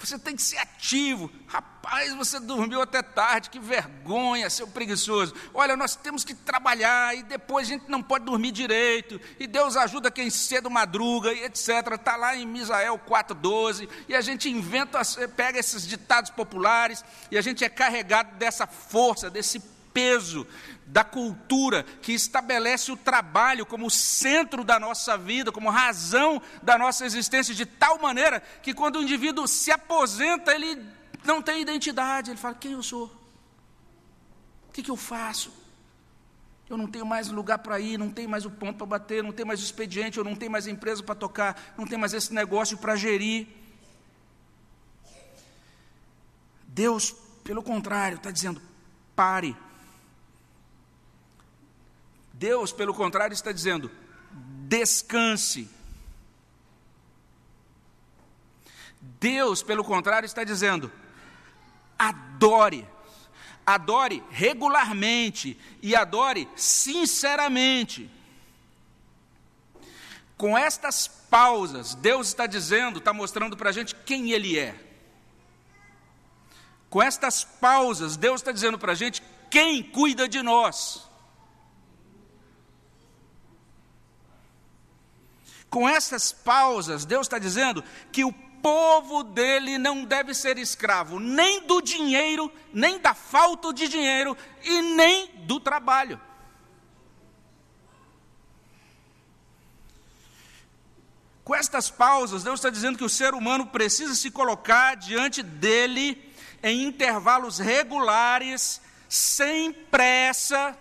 Você 0.04 0.20
tem 0.20 0.36
que 0.36 0.42
ser 0.42 0.58
ativo. 0.58 1.32
Rapaz, 1.48 2.13
você 2.13 2.38
dormiu 2.38 2.82
até 2.82 3.02
tarde, 3.02 3.50
que 3.50 3.58
vergonha, 3.58 4.50
seu 4.50 4.68
preguiçoso. 4.68 5.34
Olha, 5.54 5.78
nós 5.78 5.96
temos 5.96 6.26
que 6.26 6.36
trabalhar 6.36 7.16
e 7.16 7.24
depois 7.24 7.68
a 7.68 7.72
gente 7.72 7.89
não 7.89 8.04
pode 8.04 8.26
dormir 8.26 8.52
direito. 8.52 9.20
E 9.39 9.48
Deus 9.48 9.78
ajuda 9.78 10.12
quem 10.12 10.30
cedo 10.30 10.70
madruga 10.70 11.32
e 11.32 11.46
etc. 11.46 11.70
Está 11.94 12.18
lá 12.18 12.36
em 12.36 12.46
Misael 12.46 13.00
4,12. 13.00 13.88
E 14.10 14.13
a 14.13 14.20
gente 14.20 14.50
inventa, 14.50 15.00
pega 15.38 15.58
esses 15.58 15.88
ditados 15.88 16.32
populares 16.32 17.04
e 17.32 17.38
a 17.38 17.42
gente 17.42 17.63
é 17.63 17.70
carregado 17.70 18.36
dessa 18.36 18.68
força, 18.68 19.30
desse 19.30 19.72
peso 19.93 20.47
da 20.86 21.03
cultura 21.03 21.84
que 22.01 22.12
estabelece 22.12 22.91
o 22.91 22.97
trabalho 22.97 23.65
como 23.65 23.89
centro 23.89 24.63
da 24.63 24.79
nossa 24.79 25.17
vida, 25.17 25.51
como 25.51 25.69
razão 25.69 26.41
da 26.62 26.77
nossa 26.77 27.06
existência, 27.06 27.56
de 27.56 27.65
tal 27.65 27.99
maneira 27.99 28.41
que 28.62 28.73
quando 28.73 28.97
o 28.97 29.01
indivíduo 29.01 29.47
se 29.47 29.71
aposenta, 29.71 30.53
ele 30.53 30.86
não 31.23 31.41
tem 31.41 31.62
identidade, 31.62 32.32
ele 32.32 32.38
fala: 32.38 32.56
quem 32.56 32.73
eu 32.73 32.84
sou? 32.84 33.06
O 34.67 34.71
que, 34.73 34.84
que 34.84 34.91
eu 34.91 34.97
faço? 34.97 35.51
Eu 36.69 36.77
não 36.77 36.88
tenho 36.88 37.06
mais 37.06 37.29
lugar 37.29 37.60
para 37.60 37.79
ir, 37.79 37.97
não 37.97 38.10
tenho 38.10 38.29
mais 38.29 38.45
o 38.45 38.51
ponto 38.51 38.77
para 38.77 38.86
bater, 38.86 39.23
não 39.23 39.32
tenho 39.32 39.47
mais 39.47 39.62
o 39.62 39.63
expediente, 39.63 40.17
eu 40.17 40.23
não 40.23 40.36
tenho 40.36 40.51
mais 40.51 40.65
empresa 40.65 41.03
para 41.03 41.13
tocar, 41.13 41.73
não 41.77 41.86
tenho 41.86 41.99
mais 41.99 42.13
esse 42.13 42.34
negócio 42.34 42.77
para 42.77 42.95
gerir. 42.95 43.47
Deus, 46.67 47.13
pelo 47.43 47.62
contrário, 47.62 48.17
está 48.17 48.32
dizendo: 48.32 48.62
pare 49.15 49.56
Deus, 52.34 52.74
pelo 52.74 52.93
contrário, 52.93 53.34
está 53.34 53.52
dizendo: 53.52 53.91
descanse. 54.67 55.69
Deus, 59.00 59.62
pelo 59.62 59.84
contrário, 59.84 60.26
está 60.26 60.43
dizendo: 60.43 60.91
adore. 61.98 62.88
Adore 63.65 64.22
regularmente 64.30 65.58
e 65.82 65.96
adore 65.96 66.50
sinceramente. 66.56 68.10
Com 70.36 70.58
estas 70.58 71.08
pausas, 71.08 71.96
Deus 71.96 72.28
está 72.28 72.46
dizendo, 72.46 73.00
está 73.00 73.13
mostrando 73.13 73.56
para 73.56 73.69
a 73.69 73.74
gente 73.74 73.96
quem 73.96 74.32
Ele 74.32 74.60
é. 74.60 74.76
Com 76.89 77.02
estas 77.02 77.46
pausas, 77.46 78.17
Deus 78.17 78.41
está 78.41 78.52
dizendo 78.52 78.78
para 78.78 78.91
a 78.91 78.96
gente 78.96 79.24
quem 79.50 79.82
cuida 79.82 80.28
de 80.28 80.41
nós. 80.41 81.08
Com 85.73 85.89
essas 85.89 86.31
pausas, 86.31 87.03
Deus 87.03 87.25
está 87.25 87.39
dizendo 87.39 87.83
que 88.12 88.23
o 88.23 88.31
povo 88.31 89.23
dele 89.23 89.79
não 89.79 90.05
deve 90.05 90.36
ser 90.36 90.59
escravo 90.59 91.19
nem 91.19 91.65
do 91.65 91.81
dinheiro, 91.81 92.53
nem 92.71 92.99
da 92.99 93.15
falta 93.15 93.73
de 93.73 93.88
dinheiro 93.88 94.38
e 94.63 94.83
nem 94.83 95.31
do 95.47 95.59
trabalho. 95.59 96.21
Com 101.43 101.55
estas 101.55 101.89
pausas, 101.89 102.43
Deus 102.43 102.59
está 102.59 102.69
dizendo 102.69 102.99
que 102.99 103.03
o 103.03 103.09
ser 103.09 103.33
humano 103.33 103.65
precisa 103.65 104.13
se 104.13 104.29
colocar 104.29 104.95
diante 104.95 105.41
dele 105.41 106.31
em 106.62 106.83
intervalos 106.83 107.57
regulares, 107.57 108.79
sem 109.09 109.73
pressa, 109.73 110.77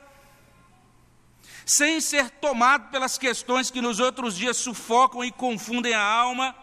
sem 1.65 2.01
ser 2.01 2.31
tomado 2.31 2.91
pelas 2.91 3.19
questões 3.19 3.71
que 3.71 3.81
nos 3.81 4.01
outros 4.01 4.37
dias 4.37 4.57
sufocam 4.57 5.25
e 5.25 5.31
confundem 5.31 5.95
a 5.95 6.03
alma. 6.03 6.55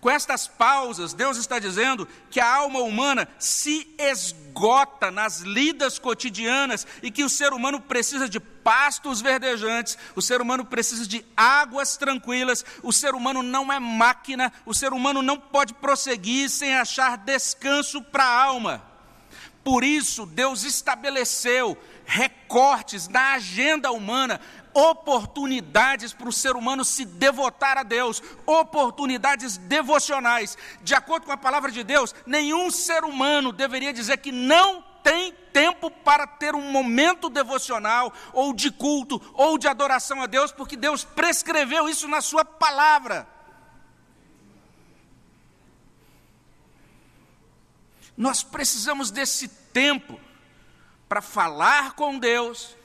Com 0.00 0.08
estas 0.08 0.48
pausas, 0.48 1.12
Deus 1.12 1.36
está 1.36 1.58
dizendo 1.58 2.08
que 2.30 2.40
a 2.40 2.54
alma 2.54 2.78
humana 2.78 3.28
se 3.38 3.94
esgota 3.98 5.10
nas 5.10 5.40
lidas 5.40 5.98
cotidianas 5.98 6.86
e 7.02 7.10
que 7.10 7.22
o 7.22 7.28
ser 7.28 7.52
humano 7.52 7.78
precisa 7.82 8.26
de 8.26 8.40
pastos 8.40 9.20
verdejantes, 9.20 9.98
o 10.16 10.22
ser 10.22 10.40
humano 10.40 10.64
precisa 10.64 11.06
de 11.06 11.24
águas 11.36 11.98
tranquilas, 11.98 12.64
o 12.82 12.92
ser 12.94 13.14
humano 13.14 13.42
não 13.42 13.70
é 13.70 13.78
máquina, 13.78 14.50
o 14.64 14.72
ser 14.72 14.94
humano 14.94 15.20
não 15.20 15.36
pode 15.36 15.74
prosseguir 15.74 16.48
sem 16.48 16.74
achar 16.74 17.18
descanso 17.18 18.02
para 18.02 18.24
a 18.24 18.44
alma. 18.44 18.89
Por 19.62 19.84
isso, 19.84 20.24
Deus 20.24 20.64
estabeleceu 20.64 21.76
recortes 22.04 23.08
na 23.08 23.34
agenda 23.34 23.92
humana, 23.92 24.40
oportunidades 24.72 26.12
para 26.12 26.28
o 26.28 26.32
ser 26.32 26.56
humano 26.56 26.84
se 26.84 27.04
devotar 27.04 27.78
a 27.78 27.82
Deus, 27.82 28.22
oportunidades 28.46 29.56
devocionais. 29.58 30.56
De 30.82 30.94
acordo 30.94 31.26
com 31.26 31.32
a 31.32 31.36
palavra 31.36 31.70
de 31.70 31.84
Deus, 31.84 32.14
nenhum 32.26 32.70
ser 32.70 33.04
humano 33.04 33.52
deveria 33.52 33.92
dizer 33.92 34.16
que 34.18 34.32
não 34.32 34.82
tem 35.02 35.32
tempo 35.52 35.90
para 35.90 36.26
ter 36.26 36.54
um 36.54 36.70
momento 36.70 37.28
devocional, 37.28 38.12
ou 38.32 38.52
de 38.52 38.70
culto, 38.70 39.20
ou 39.34 39.58
de 39.58 39.68
adoração 39.68 40.22
a 40.22 40.26
Deus, 40.26 40.52
porque 40.52 40.76
Deus 40.76 41.04
prescreveu 41.04 41.88
isso 41.88 42.08
na 42.08 42.20
Sua 42.20 42.44
palavra. 42.44 43.26
Nós 48.20 48.42
precisamos 48.42 49.10
desse 49.10 49.48
tempo 49.48 50.20
para 51.08 51.22
falar 51.22 51.94
com 51.94 52.18
Deus. 52.18 52.76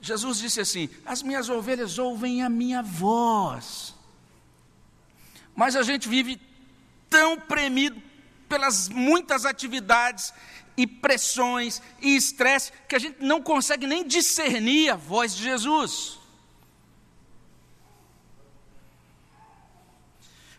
Jesus 0.00 0.38
disse 0.38 0.62
assim: 0.62 0.88
As 1.04 1.22
minhas 1.22 1.50
ovelhas 1.50 1.98
ouvem 1.98 2.42
a 2.42 2.48
minha 2.48 2.82
voz. 2.82 3.94
Mas 5.54 5.76
a 5.76 5.82
gente 5.82 6.08
vive 6.08 6.40
tão 7.10 7.38
premido 7.38 8.02
pelas 8.48 8.88
muitas 8.88 9.44
atividades 9.44 10.32
e 10.74 10.86
pressões 10.86 11.82
e 12.00 12.16
estresse 12.16 12.72
que 12.88 12.96
a 12.96 12.98
gente 12.98 13.22
não 13.22 13.42
consegue 13.42 13.86
nem 13.86 14.08
discernir 14.08 14.88
a 14.88 14.96
voz 14.96 15.36
de 15.36 15.42
Jesus. 15.42 16.17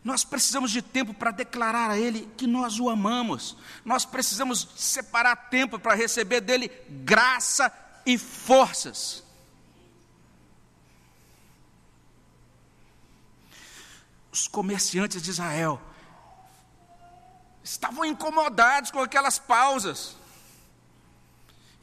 Nós 0.10 0.24
precisamos 0.24 0.72
de 0.72 0.82
tempo 0.82 1.14
para 1.14 1.30
declarar 1.30 1.92
a 1.92 2.00
Ele 2.00 2.28
que 2.36 2.48
nós 2.48 2.80
o 2.80 2.90
amamos. 2.90 3.56
Nós 3.86 4.06
precisamos 4.06 4.68
separar 4.76 5.36
tempo 5.36 5.78
para 5.78 5.94
receber 5.94 6.42
dele 6.42 6.72
graça 6.90 7.72
e 8.04 8.18
forças. 8.18 9.24
Os 14.32 14.48
comerciantes 14.48 15.22
de 15.22 15.30
Israel 15.30 15.80
estavam 17.64 18.04
incomodados 18.04 18.90
com 18.90 19.02
aquelas 19.02 19.38
pausas. 19.38 20.16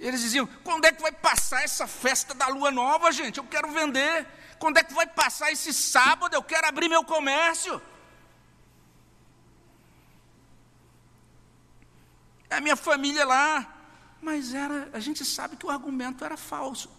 Eles 0.01 0.21
diziam: 0.21 0.49
quando 0.65 0.85
é 0.85 0.91
que 0.91 1.01
vai 1.01 1.13
passar 1.13 1.63
essa 1.63 1.87
festa 1.87 2.35
da 2.35 2.49
lua 2.49 2.73
nova, 2.73 3.13
gente? 3.13 3.39
Eu 3.39 3.45
quero 3.45 3.71
vender. 3.71 4.27
Quando 4.59 4.79
é 4.79 4.83
que 4.83 4.95
vai 4.95 5.07
passar 5.07 5.53
esse 5.53 5.73
sábado? 5.73 6.35
Eu 6.35 6.43
quero 6.43 6.67
abrir 6.67 6.89
meu 6.89 7.05
comércio. 7.05 7.81
A 12.57 12.61
minha 12.61 12.77
família 12.77 13.25
lá. 13.25 13.75
Mas 14.21 14.55
era, 14.55 14.89
a 14.93 15.01
gente 15.01 15.25
sabe 15.25 15.57
que 15.57 15.67
o 15.67 15.71
argumento 15.71 16.25
era 16.25 16.37
falso. 16.37 16.91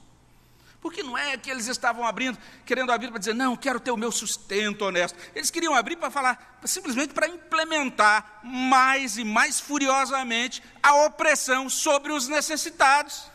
Porque 0.80 1.02
não 1.02 1.17
é 1.17 1.36
que 1.38 1.50
eles 1.50 1.67
estavam 1.67 2.06
abrindo, 2.06 2.38
querendo 2.65 2.91
abrir 2.91 3.10
para 3.10 3.17
dizer, 3.17 3.34
não, 3.34 3.58
quero 3.58 3.80
ter 3.80 3.91
o 3.91 3.98
meu 3.98 4.12
sustento 4.12 4.84
honesto. 4.84 5.17
Eles 5.34 5.50
queriam 5.50 5.74
abrir 5.74 5.96
para 5.96 6.12
falar, 6.12 6.60
simplesmente 6.65 7.13
para 7.13 7.28
implementar 7.28 8.39
mais 8.43 9.17
e 9.17 9.24
mais 9.24 9.60
furiosamente 9.60 10.63
a 10.82 11.06
opressão 11.06 11.70
sobre 11.70 12.12
os 12.13 12.28
necessitados. 12.28 13.30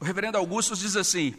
O 0.00 0.04
reverendo 0.04 0.36
Augusto 0.36 0.76
diz 0.76 0.96
assim: 0.96 1.34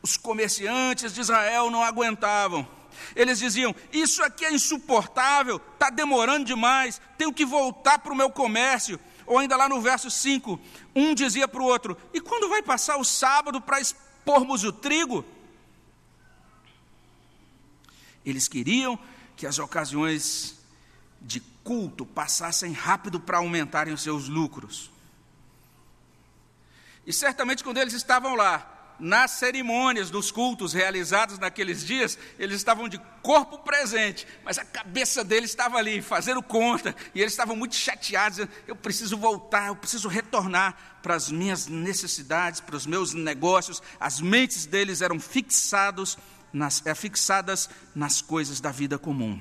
os 0.00 0.16
comerciantes 0.16 1.12
de 1.12 1.20
Israel 1.20 1.70
não 1.70 1.82
aguentavam 1.82 2.75
eles 3.14 3.38
diziam: 3.38 3.74
Isso 3.92 4.22
aqui 4.22 4.44
é 4.44 4.52
insuportável, 4.52 5.60
está 5.74 5.90
demorando 5.90 6.44
demais, 6.44 7.00
tenho 7.16 7.32
que 7.32 7.44
voltar 7.44 7.98
para 7.98 8.12
o 8.12 8.16
meu 8.16 8.30
comércio. 8.30 8.98
Ou 9.26 9.38
ainda 9.38 9.56
lá 9.56 9.68
no 9.68 9.80
verso 9.80 10.10
5, 10.10 10.60
um 10.94 11.14
dizia 11.14 11.48
para 11.48 11.60
o 11.60 11.66
outro: 11.66 11.96
E 12.12 12.20
quando 12.20 12.48
vai 12.48 12.62
passar 12.62 12.96
o 12.96 13.04
sábado 13.04 13.60
para 13.60 13.80
expormos 13.80 14.64
o 14.64 14.72
trigo? 14.72 15.24
Eles 18.24 18.48
queriam 18.48 18.98
que 19.36 19.46
as 19.46 19.58
ocasiões 19.58 20.58
de 21.20 21.40
culto 21.62 22.06
passassem 22.06 22.72
rápido 22.72 23.20
para 23.20 23.38
aumentarem 23.38 23.92
os 23.92 24.02
seus 24.02 24.28
lucros. 24.28 24.90
E 27.06 27.12
certamente 27.12 27.62
quando 27.62 27.78
eles 27.78 27.94
estavam 27.94 28.34
lá, 28.34 28.75
nas 28.98 29.32
cerimônias 29.32 30.10
dos 30.10 30.30
cultos 30.30 30.72
realizados 30.72 31.38
naqueles 31.38 31.84
dias, 31.84 32.18
eles 32.38 32.56
estavam 32.56 32.88
de 32.88 32.98
corpo 33.22 33.58
presente, 33.58 34.26
mas 34.44 34.58
a 34.58 34.64
cabeça 34.64 35.22
deles 35.22 35.50
estava 35.50 35.78
ali, 35.78 36.00
fazendo 36.00 36.42
conta, 36.42 36.94
e 37.14 37.20
eles 37.20 37.32
estavam 37.32 37.56
muito 37.56 37.74
chateados. 37.74 38.46
Eu 38.66 38.76
preciso 38.76 39.16
voltar, 39.16 39.68
eu 39.68 39.76
preciso 39.76 40.08
retornar 40.08 40.98
para 41.02 41.14
as 41.14 41.30
minhas 41.30 41.66
necessidades, 41.66 42.60
para 42.60 42.76
os 42.76 42.86
meus 42.86 43.12
negócios. 43.12 43.82
As 44.00 44.20
mentes 44.20 44.66
deles 44.66 45.00
eram 45.02 45.20
fixados 45.20 46.16
nas, 46.52 46.84
é, 46.86 46.94
fixadas 46.94 47.68
nas 47.94 48.22
coisas 48.22 48.60
da 48.60 48.70
vida 48.70 48.98
comum. 48.98 49.40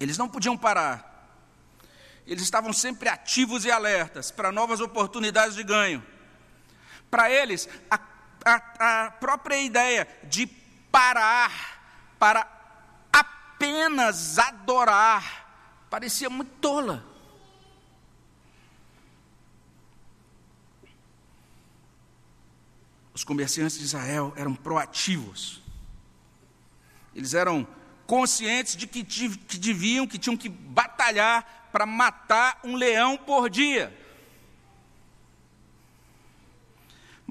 Eles 0.00 0.18
não 0.18 0.28
podiam 0.28 0.56
parar. 0.56 1.10
Eles 2.26 2.42
estavam 2.42 2.72
sempre 2.72 3.08
ativos 3.08 3.64
e 3.64 3.70
alertas 3.70 4.30
para 4.30 4.52
novas 4.52 4.80
oportunidades 4.80 5.54
de 5.54 5.62
ganho. 5.62 6.02
Para 7.10 7.30
eles, 7.30 7.68
a 7.90 7.98
a, 8.44 9.06
a 9.06 9.10
própria 9.12 9.60
ideia 9.60 10.06
de 10.24 10.46
parar 10.90 12.14
para 12.18 12.46
apenas 13.12 14.38
adorar 14.38 15.86
parecia 15.88 16.30
muito 16.30 16.50
tola. 16.60 17.04
Os 23.14 23.24
comerciantes 23.24 23.78
de 23.78 23.84
Israel 23.84 24.32
eram 24.36 24.54
proativos. 24.54 25.60
Eles 27.14 27.34
eram 27.34 27.66
conscientes 28.06 28.74
de 28.74 28.86
que, 28.86 29.04
que 29.04 29.58
deviam, 29.58 30.06
que 30.06 30.18
tinham 30.18 30.36
que 30.36 30.48
batalhar 30.48 31.68
para 31.70 31.86
matar 31.86 32.58
um 32.64 32.74
leão 32.74 33.16
por 33.16 33.50
dia. 33.50 34.01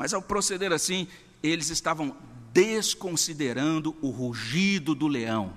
Mas 0.02 0.16
ao 0.16 0.22
proceder 0.24 0.74
assim, 0.74 1.08
eles 1.44 1.70
estavam 1.70 2.18
desconsiderando 2.52 3.96
o 4.02 4.10
rugido 4.10 4.96
do 4.96 5.08
leão 5.08 5.56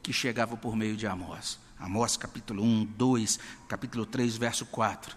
que 0.00 0.12
chegava 0.12 0.56
por 0.56 0.76
meio 0.76 0.96
de 0.96 1.04
Amós. 1.04 1.58
Amós 1.80 2.16
capítulo 2.16 2.62
1, 2.62 2.84
2, 2.84 3.40
capítulo 3.66 4.06
3, 4.06 4.36
verso 4.36 4.64
4. 4.66 5.16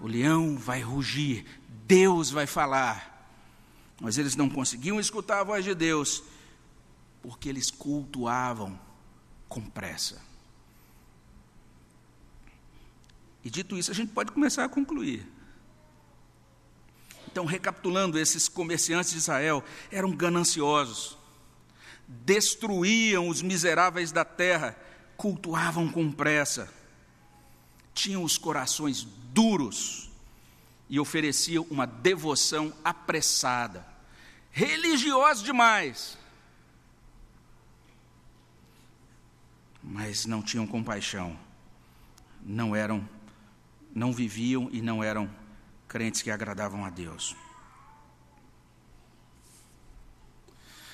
O 0.00 0.06
leão 0.06 0.56
vai 0.56 0.80
rugir, 0.80 1.44
Deus 1.86 2.30
vai 2.30 2.46
falar. 2.46 3.28
Mas 4.00 4.16
eles 4.16 4.34
não 4.34 4.48
conseguiam 4.48 4.98
escutar 4.98 5.40
a 5.40 5.44
voz 5.44 5.62
de 5.62 5.74
Deus, 5.74 6.22
porque 7.20 7.50
eles 7.50 7.70
cultuavam 7.70 8.80
com 9.46 9.60
pressa. 9.60 10.22
E 13.44 13.50
dito 13.50 13.76
isso, 13.76 13.90
a 13.90 13.94
gente 13.94 14.10
pode 14.10 14.32
começar 14.32 14.64
a 14.64 14.70
concluir. 14.70 15.33
Então, 17.34 17.46
recapitulando, 17.46 18.16
esses 18.16 18.46
comerciantes 18.46 19.10
de 19.10 19.18
Israel 19.18 19.64
eram 19.90 20.12
gananciosos, 20.12 21.18
destruíam 22.06 23.26
os 23.26 23.42
miseráveis 23.42 24.12
da 24.12 24.24
terra, 24.24 24.78
cultuavam 25.16 25.88
com 25.88 26.12
pressa, 26.12 26.72
tinham 27.92 28.22
os 28.22 28.38
corações 28.38 29.02
duros 29.32 30.08
e 30.88 31.00
ofereciam 31.00 31.66
uma 31.68 31.88
devoção 31.88 32.72
apressada, 32.84 33.84
religiosos 34.52 35.42
demais, 35.42 36.16
mas 39.82 40.24
não 40.24 40.40
tinham 40.40 40.68
compaixão, 40.68 41.36
não 42.46 42.76
eram, 42.76 43.08
não 43.92 44.12
viviam 44.12 44.68
e 44.70 44.80
não 44.80 45.02
eram 45.02 45.28
crentes 45.94 46.22
que 46.22 46.30
agradavam 46.32 46.84
a 46.84 46.90
Deus. 46.90 47.36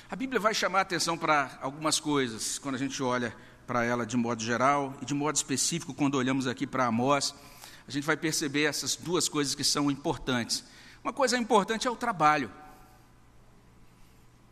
A 0.07 0.15
Bíblia 0.15 0.39
vai 0.39 0.53
chamar 0.53 0.77
a 0.77 0.81
atenção 0.83 1.17
para 1.17 1.57
algumas 1.59 1.99
coisas 1.99 2.59
quando 2.59 2.75
a 2.75 2.77
gente 2.77 3.01
olha 3.01 3.35
para 3.65 3.83
ela 3.83 4.05
de 4.05 4.15
modo 4.15 4.43
geral 4.43 4.95
e 5.01 5.05
de 5.05 5.15
modo 5.15 5.35
específico, 5.35 5.91
quando 5.91 6.13
olhamos 6.19 6.45
aqui 6.45 6.67
para 6.67 6.85
Amós, 6.85 7.33
a 7.87 7.89
gente 7.89 8.05
vai 8.05 8.15
perceber 8.15 8.65
essas 8.65 8.95
duas 8.95 9.27
coisas 9.27 9.55
que 9.55 9.63
são 9.63 9.89
importantes. 9.89 10.63
Uma 11.03 11.11
coisa 11.11 11.35
importante 11.35 11.87
é 11.87 11.89
o 11.89 11.95
trabalho. 11.95 12.51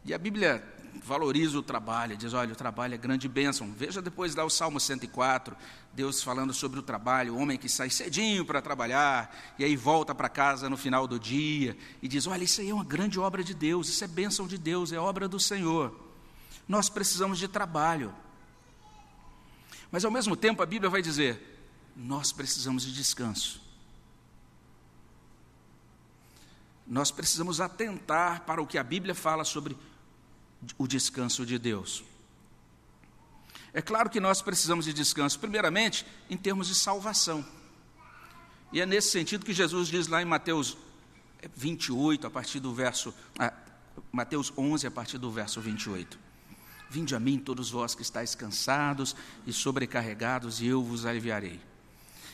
E 0.04 0.16
a 0.16 0.18
Bíblia 0.18 0.64
valoriza 1.04 1.58
o 1.58 1.64
trabalho, 1.64 2.18
diz: 2.18 2.34
olha, 2.34 2.54
o 2.54 2.56
trabalho 2.56 2.94
é 2.94 2.98
grande 2.98 3.28
bênção. 3.28 3.72
Veja 3.72 4.02
depois 4.02 4.36
lá 4.36 4.44
o 4.44 4.50
Salmo 4.50 4.80
104, 4.80 5.56
Deus 5.94 6.22
falando 6.22 6.54
sobre 6.54 6.80
o 6.80 6.84
trabalho, 6.84 7.34
o 7.34 7.38
homem 7.38 7.58
que 7.58 7.70
sai 7.70 7.90
cedinho 7.90 8.46
para 8.46 8.62
trabalhar, 8.62 9.36
e 9.58 9.64
aí 9.64 9.76
volta 9.76 10.14
para 10.14 10.30
casa 10.30 10.70
no 10.70 10.78
final 10.78 11.08
do 11.08 11.20
dia, 11.20 11.78
e 12.02 12.08
diz: 12.08 12.28
olha, 12.28 12.44
isso 12.44 12.62
aí 12.62 12.70
é 12.70 12.74
uma 12.74 12.84
grande 12.84 13.20
obra 13.20 13.44
de 13.44 13.54
Deus, 13.54 13.90
isso 13.90 14.04
é 14.04 14.08
bênção 14.08 14.48
de 14.48 14.58
Deus, 14.58 14.92
é 14.92 15.00
obra 15.00 15.28
do 15.28 15.40
Senhor. 15.40 15.98
Nós 16.68 16.90
precisamos 16.90 17.40
de 17.40 17.48
trabalho. 17.48 18.14
Mas 19.92 20.06
ao 20.06 20.12
mesmo 20.12 20.36
tempo 20.36 20.62
a 20.62 20.66
Bíblia 20.66 20.90
vai 20.90 21.02
dizer: 21.02 21.60
nós 21.96 22.32
precisamos 22.32 22.84
de 22.84 22.94
descanso. 22.94 23.62
Nós 26.90 27.12
precisamos 27.12 27.62
atentar 27.62 28.42
para 28.46 28.60
o 28.60 28.66
que 28.66 28.78
a 28.78 28.84
Bíblia 28.84 29.14
fala 29.14 29.44
sobre 29.46 29.78
o 30.78 30.88
descanso 30.88 31.46
de 31.46 31.58
Deus. 31.58 32.04
É 33.74 33.82
claro 33.82 34.10
que 34.10 34.20
nós 34.20 34.42
precisamos 34.42 34.86
de 34.86 34.94
descanso, 34.94 35.40
primeiramente, 35.40 36.06
em 36.30 36.38
termos 36.38 36.68
de 36.68 36.76
salvação. 36.76 37.46
E 38.72 38.82
é 38.82 38.86
nesse 38.86 39.12
sentido 39.12 39.46
que 39.46 39.54
Jesus 39.54 39.88
diz 39.88 40.08
lá 40.08 40.22
em 40.22 40.26
Mateus 40.26 40.78
28, 41.56 42.28
a 42.28 42.30
partir 42.30 42.60
do 42.60 42.74
verso. 42.74 43.14
Ah, 43.38 43.54
Mateus 44.12 44.52
11, 44.58 44.88
a 44.88 44.92
partir 44.92 45.18
do 45.18 45.32
verso 45.32 45.62
28. 45.62 46.20
Vinde 46.90 47.16
a 47.16 47.20
mim, 47.20 47.38
todos 47.38 47.70
vós 47.70 47.94
que 47.94 48.02
estáis 48.02 48.34
cansados 48.34 49.16
e 49.46 49.54
sobrecarregados, 49.54 50.62
e 50.62 50.68
eu 50.68 50.84
vos 50.84 51.06
aliviarei. 51.06 51.60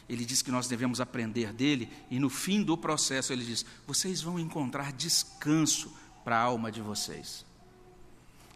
Ele 0.08 0.24
diz 0.24 0.42
que 0.42 0.52
nós 0.52 0.68
devemos 0.68 1.02
aprender 1.02 1.52
dele, 1.52 1.92
e 2.10 2.20
no 2.20 2.30
fim 2.30 2.64
do 2.64 2.78
processo 2.78 3.34
ele 3.34 3.44
diz: 3.44 3.66
vocês 3.86 4.22
vão 4.22 4.40
encontrar 4.40 4.94
descanso 4.94 5.92
para 6.24 6.38
a 6.38 6.42
alma 6.42 6.72
de 6.72 6.82
vocês. 6.82 7.46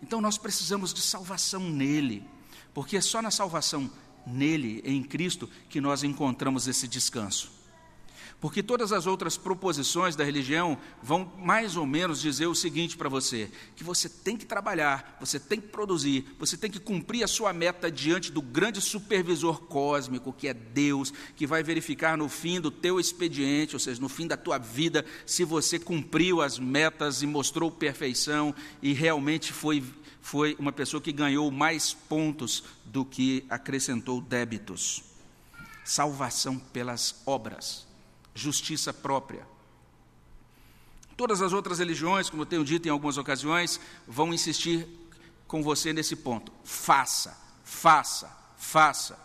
Então 0.01 0.21
nós 0.21 0.37
precisamos 0.37 0.93
de 0.93 1.01
salvação 1.01 1.69
nele, 1.69 2.23
porque 2.73 2.97
é 2.97 3.01
só 3.01 3.21
na 3.21 3.31
salvação 3.31 3.89
nele, 4.25 4.81
em 4.85 5.03
Cristo, 5.03 5.49
que 5.69 5.81
nós 5.81 6.03
encontramos 6.03 6.67
esse 6.67 6.87
descanso. 6.87 7.58
Porque 8.41 8.63
todas 8.63 8.93
as 8.93 9.05
outras 9.05 9.35
proposições 9.35 10.15
da 10.15 10.23
religião 10.23 10.77
vão 11.03 11.29
mais 11.37 11.75
ou 11.75 11.85
menos 11.85 12.21
dizer 12.21 12.47
o 12.47 12.55
seguinte 12.55 12.95
para 12.95 13.09
você: 13.09 13.51
que 13.75 13.83
você 13.83 14.07
tem 14.07 14.37
que 14.37 14.45
trabalhar, 14.45 15.17
você 15.19 15.37
tem 15.37 15.59
que 15.59 15.67
produzir, 15.67 16.25
você 16.39 16.55
tem 16.55 16.71
que 16.71 16.79
cumprir 16.79 17.21
a 17.21 17.27
sua 17.27 17.51
meta 17.51 17.91
diante 17.91 18.31
do 18.31 18.41
grande 18.41 18.79
supervisor 18.79 19.63
cósmico, 19.63 20.31
que 20.31 20.47
é 20.47 20.53
Deus, 20.53 21.13
que 21.35 21.45
vai 21.45 21.61
verificar 21.63 22.17
no 22.17 22.29
fim 22.29 22.61
do 22.61 22.71
teu 22.71 22.97
expediente, 22.97 23.75
ou 23.75 23.79
seja, 23.79 23.99
no 23.99 24.07
fim 24.07 24.25
da 24.25 24.37
tua 24.37 24.57
vida, 24.57 25.05
se 25.25 25.43
você 25.43 25.77
cumpriu 25.77 26.41
as 26.41 26.57
metas 26.57 27.21
e 27.21 27.27
mostrou 27.27 27.69
perfeição 27.69 28.55
e 28.81 28.93
realmente 28.93 29.51
foi, 29.51 29.83
foi 30.21 30.55
uma 30.57 30.71
pessoa 30.71 31.01
que 31.01 31.11
ganhou 31.11 31.51
mais 31.51 31.93
pontos 31.93 32.63
do 32.85 33.03
que 33.03 33.45
acrescentou 33.49 34.21
débitos. 34.21 35.03
Salvação 35.83 36.57
pelas 36.57 37.21
obras 37.25 37.88
justiça 38.39 38.93
própria. 38.93 39.45
Todas 41.15 41.41
as 41.41 41.51
outras 41.51 41.79
religiões, 41.79 42.29
como 42.29 42.43
eu 42.43 42.45
tenho 42.45 42.63
dito 42.63 42.87
em 42.87 42.91
algumas 42.91 43.17
ocasiões, 43.17 43.79
vão 44.07 44.33
insistir 44.33 44.87
com 45.47 45.61
você 45.61 45.91
nesse 45.91 46.15
ponto. 46.15 46.51
Faça, 46.63 47.37
faça, 47.63 48.31
faça. 48.57 49.19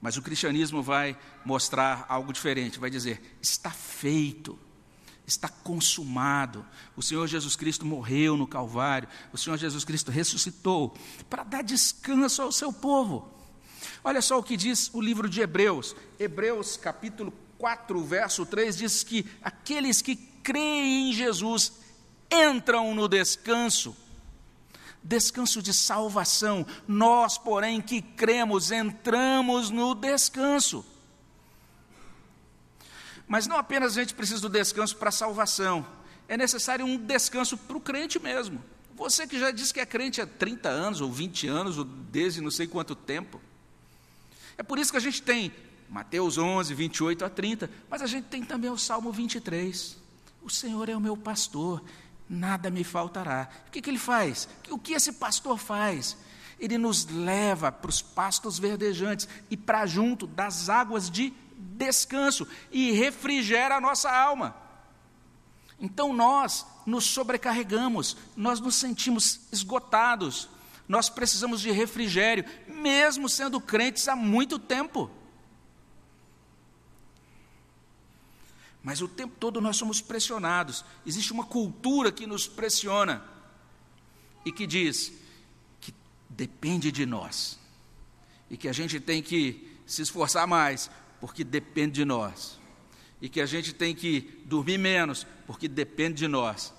Mas 0.00 0.16
o 0.16 0.22
cristianismo 0.22 0.82
vai 0.82 1.18
mostrar 1.44 2.06
algo 2.08 2.32
diferente, 2.32 2.78
vai 2.78 2.90
dizer: 2.90 3.36
está 3.42 3.70
feito, 3.70 4.58
está 5.26 5.48
consumado. 5.48 6.64
O 6.96 7.02
Senhor 7.02 7.26
Jesus 7.26 7.56
Cristo 7.56 7.84
morreu 7.84 8.36
no 8.36 8.46
Calvário, 8.46 9.08
o 9.32 9.38
Senhor 9.38 9.56
Jesus 9.56 9.84
Cristo 9.84 10.10
ressuscitou 10.10 10.96
para 11.28 11.42
dar 11.42 11.62
descanso 11.62 12.42
ao 12.42 12.52
seu 12.52 12.72
povo. 12.72 13.41
Olha 14.02 14.22
só 14.22 14.38
o 14.38 14.42
que 14.42 14.56
diz 14.56 14.90
o 14.92 15.00
livro 15.00 15.28
de 15.28 15.40
Hebreus. 15.40 15.94
Hebreus 16.18 16.76
capítulo 16.76 17.32
4, 17.58 18.04
verso 18.04 18.44
3 18.44 18.76
diz 18.76 19.02
que 19.02 19.26
aqueles 19.42 20.02
que 20.02 20.16
creem 20.16 21.10
em 21.10 21.12
Jesus 21.12 21.72
entram 22.30 22.94
no 22.94 23.08
descanso. 23.08 23.96
Descanso 25.02 25.60
de 25.60 25.74
salvação. 25.74 26.64
Nós, 26.86 27.36
porém, 27.36 27.80
que 27.80 28.00
cremos, 28.00 28.70
entramos 28.70 29.70
no 29.70 29.94
descanso. 29.94 30.84
Mas 33.26 33.46
não 33.46 33.56
apenas 33.56 33.96
a 33.96 34.00
gente 34.00 34.14
precisa 34.14 34.40
do 34.40 34.48
descanso 34.48 34.96
para 34.96 35.08
a 35.08 35.12
salvação, 35.12 35.86
é 36.28 36.36
necessário 36.36 36.84
um 36.84 36.96
descanso 36.96 37.56
para 37.56 37.76
o 37.76 37.80
crente 37.80 38.18
mesmo. 38.18 38.62
Você 38.94 39.26
que 39.26 39.38
já 39.38 39.50
diz 39.50 39.72
que 39.72 39.80
é 39.80 39.86
crente 39.86 40.20
há 40.20 40.26
30 40.26 40.68
anos, 40.68 41.00
ou 41.00 41.10
20 41.10 41.48
anos, 41.48 41.78
ou 41.78 41.84
desde 41.84 42.40
não 42.40 42.50
sei 42.50 42.66
quanto 42.66 42.94
tempo. 42.94 43.40
É 44.56 44.62
por 44.62 44.78
isso 44.78 44.90
que 44.90 44.96
a 44.96 45.00
gente 45.00 45.22
tem 45.22 45.52
Mateus 45.88 46.38
11, 46.38 46.72
28 46.72 47.24
a 47.24 47.28
30, 47.28 47.70
mas 47.90 48.00
a 48.00 48.06
gente 48.06 48.24
tem 48.24 48.42
também 48.42 48.70
o 48.70 48.78
Salmo 48.78 49.12
23. 49.12 49.96
O 50.42 50.50
Senhor 50.50 50.88
é 50.88 50.96
o 50.96 51.00
meu 51.00 51.16
pastor, 51.16 51.82
nada 52.28 52.70
me 52.70 52.82
faltará. 52.82 53.48
O 53.68 53.70
que, 53.70 53.82
que 53.82 53.90
ele 53.90 53.98
faz? 53.98 54.48
O 54.70 54.78
que 54.78 54.94
esse 54.94 55.12
pastor 55.12 55.58
faz? 55.58 56.16
Ele 56.58 56.78
nos 56.78 57.06
leva 57.06 57.70
para 57.70 57.90
os 57.90 58.00
pastos 58.00 58.58
verdejantes 58.58 59.28
e 59.50 59.56
para 59.56 59.84
junto 59.84 60.26
das 60.26 60.68
águas 60.68 61.10
de 61.10 61.32
descanso 61.56 62.46
e 62.70 62.92
refrigera 62.92 63.76
a 63.76 63.80
nossa 63.80 64.10
alma. 64.10 64.56
Então 65.78 66.12
nós 66.12 66.64
nos 66.86 67.04
sobrecarregamos, 67.04 68.16
nós 68.36 68.60
nos 68.60 68.76
sentimos 68.76 69.40
esgotados, 69.50 70.48
nós 70.88 71.08
precisamos 71.08 71.60
de 71.60 71.70
refrigério, 71.70 72.44
mesmo 72.66 73.28
sendo 73.28 73.60
crentes 73.60 74.08
há 74.08 74.16
muito 74.16 74.58
tempo. 74.58 75.10
Mas 78.82 79.00
o 79.00 79.06
tempo 79.06 79.34
todo 79.38 79.60
nós 79.60 79.76
somos 79.76 80.00
pressionados. 80.00 80.84
Existe 81.06 81.32
uma 81.32 81.44
cultura 81.44 82.10
que 82.10 82.26
nos 82.26 82.48
pressiona 82.48 83.24
e 84.44 84.50
que 84.50 84.66
diz 84.66 85.12
que 85.80 85.94
depende 86.28 86.90
de 86.90 87.06
nós 87.06 87.58
e 88.50 88.56
que 88.56 88.68
a 88.68 88.72
gente 88.72 88.98
tem 88.98 89.22
que 89.22 89.78
se 89.86 90.02
esforçar 90.02 90.46
mais 90.46 90.90
porque 91.20 91.44
depende 91.44 91.94
de 91.94 92.04
nós 92.04 92.58
e 93.20 93.28
que 93.28 93.40
a 93.40 93.46
gente 93.46 93.72
tem 93.72 93.94
que 93.94 94.42
dormir 94.44 94.78
menos 94.78 95.24
porque 95.46 95.68
depende 95.68 96.16
de 96.16 96.28
nós 96.28 96.74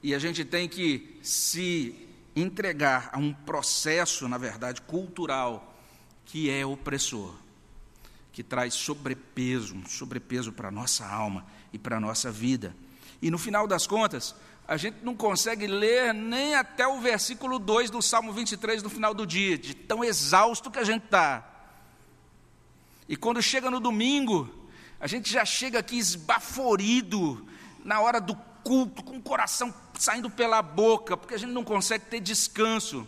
e 0.00 0.14
a 0.14 0.18
gente 0.18 0.44
tem 0.44 0.68
que 0.68 1.18
se 1.22 2.08
entregar 2.34 3.10
a 3.12 3.18
um 3.18 3.32
processo, 3.32 4.28
na 4.28 4.38
verdade, 4.38 4.80
cultural 4.82 5.74
que 6.24 6.48
é 6.50 6.64
opressor, 6.64 7.34
que 8.32 8.42
traz 8.42 8.74
sobrepeso, 8.74 9.76
sobrepeso 9.86 10.52
para 10.52 10.68
a 10.68 10.70
nossa 10.70 11.06
alma 11.06 11.44
e 11.72 11.78
para 11.78 11.96
a 11.96 12.00
nossa 12.00 12.30
vida. 12.30 12.74
E 13.20 13.30
no 13.30 13.38
final 13.38 13.66
das 13.66 13.86
contas, 13.86 14.34
a 14.66 14.76
gente 14.76 14.98
não 15.02 15.14
consegue 15.14 15.66
ler 15.66 16.14
nem 16.14 16.54
até 16.54 16.86
o 16.86 17.00
versículo 17.00 17.58
2 17.58 17.90
do 17.90 18.00
Salmo 18.00 18.32
23 18.32 18.82
no 18.82 18.88
final 18.88 19.12
do 19.12 19.26
dia, 19.26 19.58
de 19.58 19.74
tão 19.74 20.02
exausto 20.02 20.70
que 20.70 20.78
a 20.78 20.84
gente 20.84 21.04
está. 21.04 21.48
E 23.08 23.16
quando 23.16 23.42
chega 23.42 23.70
no 23.70 23.80
domingo, 23.80 24.48
a 24.98 25.06
gente 25.06 25.30
já 25.30 25.44
chega 25.44 25.80
aqui 25.80 25.98
esbaforido 25.98 27.46
na 27.84 28.00
hora 28.00 28.20
do 28.20 28.34
culto, 28.64 29.02
com 29.02 29.18
o 29.18 29.22
coração 29.22 29.74
saindo 30.02 30.28
pela 30.28 30.60
boca, 30.60 31.16
porque 31.16 31.34
a 31.34 31.38
gente 31.38 31.52
não 31.52 31.62
consegue 31.62 32.06
ter 32.06 32.18
descanso. 32.18 33.06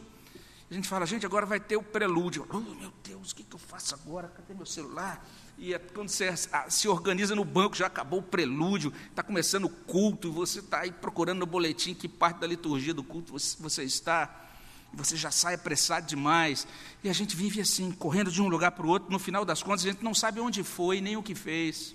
A 0.70 0.74
gente 0.74 0.86
fala, 0.86 1.04
gente, 1.04 1.26
agora 1.26 1.44
vai 1.44 1.58
ter 1.58 1.76
o 1.76 1.82
prelúdio. 1.82 2.46
Oh, 2.48 2.60
meu 2.60 2.92
Deus, 3.02 3.32
o 3.32 3.34
que, 3.34 3.44
eu 3.52 3.58
faço 3.58 3.96
agora? 3.96 4.28
Cadê 4.28 4.54
meu 4.54 4.64
celular? 4.64 5.26
E 5.58 5.74
é 5.74 5.78
quando 5.80 6.08
você 6.08 6.32
se 6.68 6.86
organiza 6.86 7.34
no 7.34 7.44
banco, 7.44 7.74
já 7.74 7.88
acabou 7.88 8.20
o 8.20 8.22
prelúdio, 8.22 8.92
está 9.10 9.24
começando 9.24 9.64
o 9.64 9.68
culto, 9.68 10.28
e 10.28 10.30
você 10.30 10.60
está 10.60 10.82
aí 10.82 10.92
procurando 10.92 11.40
no 11.40 11.46
boletim 11.46 11.94
que 11.94 12.08
parte 12.08 12.38
da 12.38 12.46
liturgia 12.46 12.94
do 12.94 13.02
culto 13.02 13.32
você, 13.32 13.56
você 13.60 13.82
está, 13.82 14.48
você 14.92 15.16
já 15.16 15.32
sai 15.32 15.54
apressado 15.54 16.06
demais, 16.06 16.64
e 17.02 17.08
a 17.08 17.12
gente 17.12 17.34
vive 17.34 17.60
assim, 17.60 17.90
correndo 17.90 18.30
de 18.30 18.40
um 18.40 18.46
lugar 18.46 18.70
para 18.70 18.86
o 18.86 18.88
outro, 18.88 19.10
no 19.10 19.18
final 19.18 19.44
das 19.44 19.64
contas 19.64 19.84
a 19.84 19.90
gente 19.90 20.04
não 20.04 20.14
sabe 20.14 20.38
onde 20.38 20.62
foi, 20.62 21.00
nem 21.00 21.16
o 21.16 21.22
que 21.24 21.34
fez. 21.34 21.94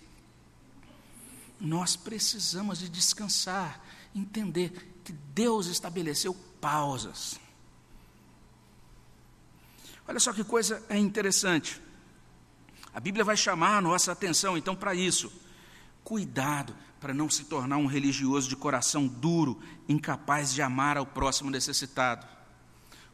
Nós 1.60 1.96
precisamos 1.96 2.80
de 2.80 2.90
descansar, 2.90 3.82
entender 4.16 5.00
que 5.04 5.12
Deus 5.12 5.68
estabeleceu 5.68 6.34
pausas. 6.60 7.40
Olha 10.08 10.20
só 10.20 10.34
que 10.34 10.44
coisa 10.44 10.84
é 10.90 10.98
interessante. 10.98 11.80
A 12.94 13.00
Bíblia 13.00 13.24
vai 13.24 13.38
chamar 13.38 13.78
a 13.78 13.82
nossa 13.82 14.12
atenção 14.12 14.58
então 14.58 14.76
para 14.76 14.96
isso. 14.96 15.32
Cuidado 16.04 16.76
para 17.00 17.14
não 17.14 17.30
se 17.30 17.46
tornar 17.46 17.78
um 17.78 17.86
religioso 17.86 18.50
de 18.50 18.56
coração 18.56 19.08
duro, 19.08 19.60
incapaz 19.88 20.54
de 20.54 20.62
amar 20.62 20.98
ao 20.98 21.06
próximo 21.06 21.50
necessitado. 21.50 22.28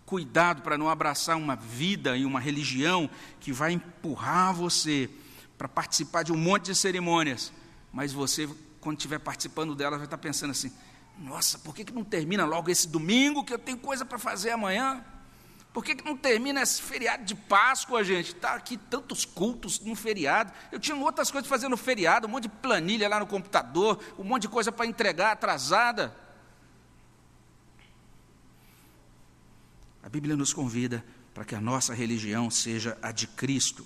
Cuidado 0.06 0.62
para 0.62 0.78
não 0.78 0.90
abraçar 0.90 1.38
uma 1.38 1.56
vida 1.56 2.16
e 2.18 2.26
uma 2.26 2.40
religião 2.40 3.10
que 3.40 3.52
vai 3.52 3.74
empurrar 3.74 4.54
você 4.54 5.10
para 5.58 5.68
participar 5.68 6.24
de 6.24 6.32
um 6.32 6.38
monte 6.38 6.66
de 6.66 6.76
cerimônias, 6.76 7.52
mas 7.92 8.12
você, 8.12 8.50
quando 8.86 9.00
estiver 9.00 9.18
participando 9.18 9.74
delas, 9.74 9.98
vai 9.98 10.06
estar 10.06 10.20
pensando 10.20 10.52
assim: 10.52 10.72
nossa, 11.18 11.58
por 11.58 11.74
que, 11.74 11.84
que 11.84 11.92
não 11.92 12.04
termina 12.04 12.46
logo 12.46 12.70
esse 12.70 12.88
domingo 12.88 13.44
que 13.44 13.52
eu 13.52 13.58
tenho 13.58 13.80
coisa 13.80 14.06
para 14.06 14.20
fazer 14.20 14.52
amanhã? 14.52 15.04
Por 15.74 15.84
que, 15.84 15.96
que 15.96 16.06
não 16.06 16.16
termina 16.16 16.62
esse 16.62 16.84
feriado 16.84 17.26
de 17.26 17.34
Páscoa, 17.34 18.04
gente? 18.04 18.34
Está 18.34 18.54
aqui 18.54 18.78
tantos 18.78 19.26
cultos 19.26 19.80
no 19.80 19.96
feriado. 19.96 20.54
Eu 20.72 20.80
tinha 20.80 20.96
outras 20.96 21.32
coisas 21.32 21.48
para 21.48 21.58
fazer 21.58 21.68
no 21.68 21.76
feriado, 21.76 22.28
um 22.28 22.30
monte 22.30 22.44
de 22.44 22.50
planilha 22.50 23.10
lá 23.10 23.20
no 23.20 23.26
computador, 23.26 24.00
um 24.20 24.24
monte 24.24 24.44
de 24.44 24.50
coisa 24.50 24.72
para 24.72 24.86
entregar 24.86 25.32
atrasada. 25.32 26.16
A 30.04 30.08
Bíblia 30.08 30.36
nos 30.36 30.54
convida 30.54 31.04
para 31.34 31.44
que 31.44 31.56
a 31.56 31.60
nossa 31.60 31.92
religião 31.92 32.52
seja 32.52 32.96
a 33.02 33.12
de 33.12 33.26
Cristo. 33.26 33.86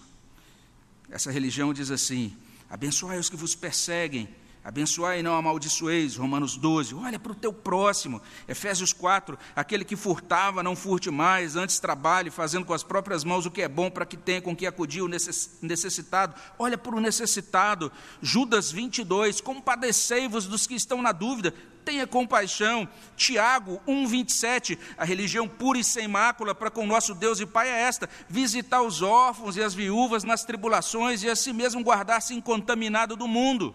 Essa 1.10 1.32
religião 1.32 1.74
diz 1.74 1.90
assim: 1.90 2.36
abençoai 2.70 3.18
os 3.18 3.30
que 3.30 3.38
vos 3.38 3.56
perseguem, 3.56 4.28
Abençoai 4.62 5.20
e 5.20 5.24
não 5.24 5.36
amaldiçoeis, 5.36 6.18
Romanos 6.18 6.58
12. 6.58 6.94
Olha 6.94 7.18
para 7.18 7.32
o 7.32 7.36
teu 7.36 7.54
próximo, 7.54 8.22
Efésios 8.46 8.92
4. 8.92 9.40
Aquele 9.56 9.86
que 9.86 9.96
furtava, 9.96 10.62
não 10.62 10.76
furte 10.76 11.10
mais, 11.10 11.56
antes 11.56 11.80
trabalhe, 11.80 12.30
fazendo 12.30 12.66
com 12.66 12.74
as 12.74 12.84
próprias 12.84 13.24
mãos 13.24 13.46
o 13.46 13.52
que 13.52 13.62
é 13.62 13.70
bom 13.70 13.90
para 13.90 14.06
que 14.06 14.18
tenha 14.18 14.42
com 14.42 14.54
que 14.54 14.68
acudir 14.68 15.02
o 15.02 15.08
necessitado. 15.08 16.36
Olha 16.58 16.78
para 16.78 16.94
o 16.94 17.00
necessitado, 17.00 17.90
Judas 18.22 18.70
22. 18.70 19.40
Compadecei-vos 19.40 20.46
dos 20.46 20.68
que 20.68 20.76
estão 20.76 21.02
na 21.02 21.14
dúvida, 21.14 21.54
tenha 21.86 22.06
compaixão. 22.06 22.88
Tiago 23.16 23.82
1,27. 23.88 24.78
A 24.98 25.06
religião 25.06 25.48
pura 25.48 25.80
e 25.80 25.84
sem 25.86 26.08
mácula 26.08 26.54
para 26.54 26.70
com 26.70 26.86
nosso 26.86 27.16
Deus 27.16 27.40
e 27.40 27.46
Pai 27.46 27.70
é 27.70 27.82
esta: 27.84 28.10
visitar 28.28 28.82
os 28.82 29.02
órfãos 29.02 29.56
e 29.56 29.64
as 29.64 29.74
viúvas 29.74 30.26
nas 30.26 30.44
tribulações 30.44 31.24
e 31.24 31.30
a 31.30 31.36
si 31.36 31.54
mesmo 31.54 31.82
guardar-se 31.82 32.34
incontaminado 32.34 33.16
do 33.16 33.26
mundo. 33.26 33.74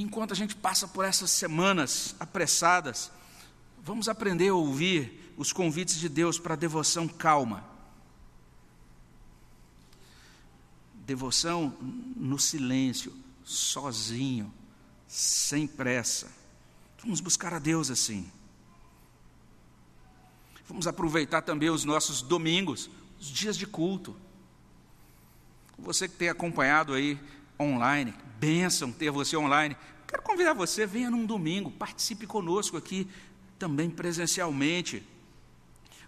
Enquanto 0.00 0.30
a 0.30 0.36
gente 0.36 0.54
passa 0.54 0.86
por 0.86 1.04
essas 1.04 1.28
semanas 1.28 2.14
apressadas, 2.20 3.10
vamos 3.82 4.08
aprender 4.08 4.50
a 4.50 4.54
ouvir 4.54 5.34
os 5.36 5.52
convites 5.52 5.96
de 5.96 6.08
Deus 6.08 6.38
para 6.38 6.54
devoção 6.54 7.08
calma. 7.08 7.68
Devoção 10.94 11.76
no 12.14 12.38
silêncio, 12.38 13.12
sozinho, 13.42 14.54
sem 15.08 15.66
pressa. 15.66 16.30
Vamos 17.02 17.20
buscar 17.20 17.52
a 17.52 17.58
Deus 17.58 17.90
assim. 17.90 18.30
Vamos 20.68 20.86
aproveitar 20.86 21.42
também 21.42 21.70
os 21.70 21.84
nossos 21.84 22.22
domingos, 22.22 22.88
os 23.18 23.26
dias 23.26 23.56
de 23.56 23.66
culto. 23.66 24.14
Você 25.76 26.08
que 26.08 26.14
tem 26.14 26.28
acompanhado 26.28 26.92
aí 26.94 27.18
online, 27.58 28.14
bênção 28.38 28.92
ter 28.92 29.10
você 29.10 29.36
online. 29.36 29.76
Quero 30.06 30.22
convidar 30.22 30.54
você, 30.54 30.86
venha 30.86 31.10
num 31.10 31.26
domingo, 31.26 31.70
participe 31.70 32.26
conosco 32.26 32.76
aqui 32.76 33.08
também 33.58 33.90
presencialmente. 33.90 35.02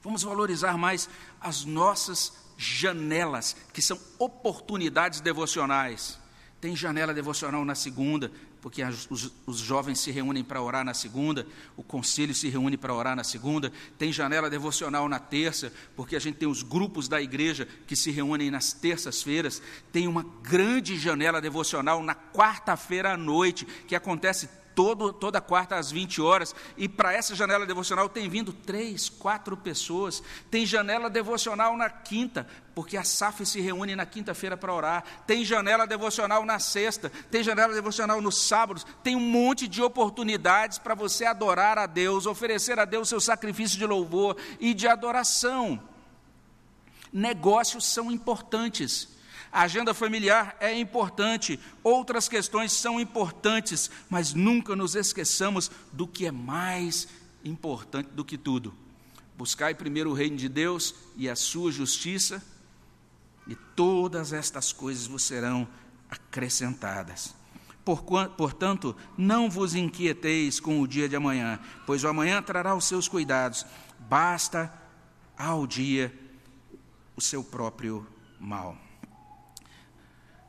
Vamos 0.02 0.22
valorizar 0.22 0.78
mais 0.78 1.08
as 1.40 1.64
nossas 1.64 2.32
janelas, 2.56 3.56
que 3.72 3.82
são 3.82 3.98
oportunidades 4.18 5.20
devocionais. 5.20 6.18
Tem 6.60 6.76
janela 6.76 7.12
devocional 7.12 7.64
na 7.64 7.74
segunda, 7.74 8.30
porque 8.60 8.82
os, 8.84 9.58
jovens 9.58 10.00
se 10.00 10.10
reúnem 10.10 10.44
para 10.44 10.60
orar 10.60 10.84
na 10.84 10.94
segunda, 10.94 11.46
o 11.76 11.82
conselho 11.82 12.34
se 12.34 12.48
reúne 12.48 12.76
para 12.76 12.94
orar 12.94 13.16
na 13.16 13.24
segunda, 13.24 13.72
tem 13.98 14.12
janela 14.12 14.50
devocional 14.50 15.08
na 15.08 15.18
terça, 15.18 15.72
porque 15.96 16.14
a 16.14 16.18
gente 16.20 16.36
tem 16.36 16.48
os 16.48 16.62
grupos 16.62 17.08
da 17.08 17.20
igreja 17.20 17.66
que 17.86 17.96
se 17.96 18.10
reúnem 18.10 18.50
nas 18.50 18.72
terças-feiras, 18.72 19.62
tem 19.90 20.06
uma 20.06 20.24
grande 20.42 20.98
janela 20.98 21.40
devocional 21.40 22.02
na 22.02 22.14
quarta-feira 22.14 23.14
à 23.14 23.16
noite, 23.16 23.66
que 23.86 23.94
acontece 23.94 24.48
todo, 24.80 25.12
toda 25.12 25.42
quarta 25.42 25.76
às 25.76 25.90
20 25.90 26.22
horas, 26.22 26.54
e 26.74 26.88
para 26.88 27.12
essa 27.12 27.34
janela 27.34 27.66
devocional 27.66 28.08
tem 28.08 28.30
vindo 28.30 28.50
três, 28.50 29.10
quatro 29.10 29.54
pessoas. 29.54 30.22
Tem 30.50 30.64
janela 30.64 31.10
devocional 31.10 31.76
na 31.76 31.90
quinta, 31.90 32.46
porque 32.74 32.96
a 32.96 33.04
SAF 33.04 33.44
se 33.44 33.60
reúne 33.60 33.94
na 33.94 34.06
quinta-feira 34.06 34.56
para 34.56 34.72
orar. 34.72 35.04
Tem 35.26 35.44
janela 35.44 35.86
devocional 35.86 36.46
na 36.46 36.58
sexta, 36.58 37.12
tem 37.30 37.42
janela 37.42 37.74
devocional 37.74 38.22
nos 38.22 38.38
sábados. 38.38 38.86
Tem 39.02 39.14
um 39.14 39.20
monte 39.20 39.68
de 39.68 39.82
oportunidades 39.82 40.78
para 40.78 40.94
você 40.94 41.26
adorar 41.26 41.76
a 41.76 41.84
Deus, 41.84 42.24
oferecer 42.24 42.78
a 42.78 42.86
Deus 42.86 43.10
seu 43.10 43.20
sacrifício 43.20 43.78
de 43.78 43.84
louvor 43.84 44.34
e 44.58 44.72
de 44.72 44.88
adoração. 44.88 45.78
Negócios 47.12 47.84
são 47.84 48.10
importantes 48.10 49.19
a 49.52 49.62
agenda 49.62 49.92
familiar 49.92 50.56
é 50.60 50.78
importante, 50.78 51.58
outras 51.82 52.28
questões 52.28 52.72
são 52.72 53.00
importantes, 53.00 53.90
mas 54.08 54.32
nunca 54.32 54.76
nos 54.76 54.94
esqueçamos 54.94 55.70
do 55.92 56.06
que 56.06 56.26
é 56.26 56.30
mais 56.30 57.08
importante 57.44 58.10
do 58.10 58.24
que 58.24 58.38
tudo. 58.38 58.72
Buscai 59.36 59.74
primeiro 59.74 60.10
o 60.10 60.14
reino 60.14 60.36
de 60.36 60.48
Deus 60.48 60.94
e 61.16 61.28
a 61.28 61.34
sua 61.34 61.72
justiça, 61.72 62.42
e 63.46 63.54
todas 63.74 64.32
estas 64.32 64.72
coisas 64.72 65.06
vos 65.06 65.24
serão 65.24 65.66
acrescentadas. 66.08 67.34
Portanto, 68.36 68.94
não 69.18 69.50
vos 69.50 69.74
inquieteis 69.74 70.60
com 70.60 70.80
o 70.80 70.86
dia 70.86 71.08
de 71.08 71.16
amanhã, 71.16 71.58
pois 71.86 72.04
o 72.04 72.08
amanhã 72.08 72.40
trará 72.40 72.76
os 72.76 72.84
seus 72.84 73.08
cuidados. 73.08 73.66
Basta 73.98 74.72
ao 75.36 75.66
dia 75.66 76.14
o 77.16 77.20
seu 77.20 77.42
próprio 77.42 78.06
mal. 78.38 78.76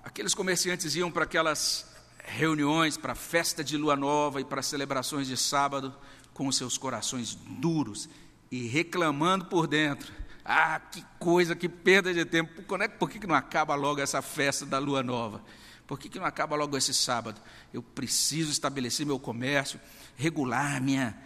Aqueles 0.03 0.33
comerciantes 0.33 0.95
iam 0.95 1.11
para 1.11 1.23
aquelas 1.23 1.85
reuniões, 2.23 2.97
para 2.97 3.13
a 3.13 3.15
festa 3.15 3.63
de 3.63 3.77
lua 3.77 3.95
nova 3.95 4.41
e 4.41 4.45
para 4.45 4.61
celebrações 4.61 5.27
de 5.27 5.37
sábado, 5.37 5.95
com 6.33 6.51
seus 6.51 6.77
corações 6.77 7.35
duros 7.35 8.09
e 8.51 8.67
reclamando 8.67 9.45
por 9.45 9.67
dentro. 9.67 10.11
Ah, 10.43 10.79
que 10.79 11.05
coisa, 11.19 11.55
que 11.55 11.69
perda 11.69 12.13
de 12.13 12.25
tempo. 12.25 12.63
Por 12.97 13.09
que 13.09 13.25
não 13.25 13.35
acaba 13.35 13.75
logo 13.75 14.01
essa 14.01 14.21
festa 14.21 14.65
da 14.65 14.79
lua 14.79 15.03
nova? 15.03 15.43
Por 15.85 15.99
que 15.99 16.17
não 16.17 16.25
acaba 16.25 16.55
logo 16.55 16.77
esse 16.77 16.93
sábado? 16.93 17.39
Eu 17.73 17.83
preciso 17.83 18.51
estabelecer 18.51 19.05
meu 19.05 19.19
comércio, 19.19 19.79
regular 20.15 20.77
a 20.77 20.79
minha, 20.79 21.17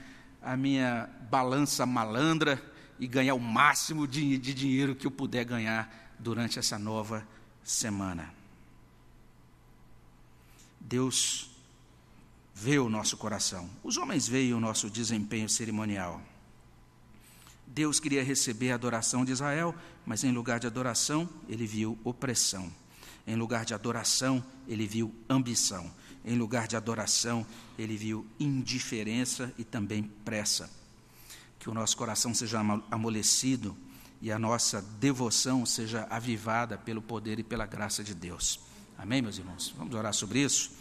a 0.42 0.58
minha 0.58 1.10
balança 1.30 1.86
malandra 1.86 2.62
e 3.00 3.08
ganhar 3.08 3.36
o 3.36 3.40
máximo 3.40 4.08
de, 4.08 4.38
de 4.38 4.54
dinheiro 4.54 4.96
que 4.96 5.08
eu 5.08 5.12
puder 5.12 5.46
ganhar 5.46 6.16
durante 6.20 6.60
essa 6.60 6.78
nova 6.78 7.26
semana. 7.64 8.34
Deus 10.88 11.50
vê 12.54 12.78
o 12.78 12.90
nosso 12.90 13.18
coração. 13.18 13.68
Os 13.84 13.98
homens 13.98 14.28
veem 14.28 14.54
o 14.54 14.60
nosso 14.60 14.88
desempenho 14.88 15.50
cerimonial. 15.50 16.22
Deus 17.66 18.00
queria 18.00 18.24
receber 18.24 18.72
a 18.72 18.76
adoração 18.76 19.26
de 19.26 19.32
Israel, 19.32 19.74
mas 20.06 20.24
em 20.24 20.32
lugar 20.32 20.60
de 20.60 20.68
adoração, 20.68 21.28
ele 21.50 21.66
viu 21.66 21.98
opressão. 22.04 22.72
Em 23.26 23.36
lugar 23.36 23.66
de 23.66 23.74
adoração, 23.74 24.46
ele 24.68 24.86
viu 24.86 25.14
ambição. 25.28 25.92
Em 26.24 26.38
lugar 26.38 26.68
de 26.68 26.78
adoração, 26.78 27.46
ele 27.80 27.98
viu 27.98 28.26
indiferença 28.40 29.52
e 29.58 29.64
também 29.64 30.04
pressa. 30.04 30.70
Que 31.58 31.68
o 31.68 31.74
nosso 31.74 31.98
coração 31.98 32.32
seja 32.36 32.60
amolecido 32.92 33.76
e 34.22 34.32
a 34.32 34.38
nossa 34.38 34.84
devoção 35.00 35.66
seja 35.66 36.06
avivada 36.12 36.78
pelo 36.78 37.02
poder 37.02 37.40
e 37.40 37.44
pela 37.44 37.66
graça 37.66 38.04
de 38.04 38.14
Deus. 38.14 38.60
Amém, 38.98 39.22
meus 39.22 39.38
irmãos? 39.38 39.74
Vamos 39.78 39.94
orar 39.94 40.14
sobre 40.14 40.40
isso? 40.40 40.72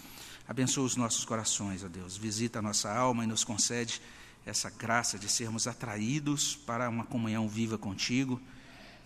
Abençoa 0.47 0.85
os 0.85 0.97
nossos 0.97 1.25
corações, 1.25 1.83
ó 1.83 1.89
Deus. 1.89 2.17
Visita 2.17 2.61
a 2.61 2.63
nossa 2.63 2.93
alma 2.93 3.25
e 3.25 3.27
nos 3.27 3.43
concede 3.43 4.01
essa 4.47 4.71
graça 4.71 5.19
de 5.19 5.29
sermos 5.29 5.67
atraídos 5.67 6.55
para 6.55 6.89
uma 6.89 7.05
comunhão 7.05 7.49
viva 7.49 7.77
contigo 7.77 8.41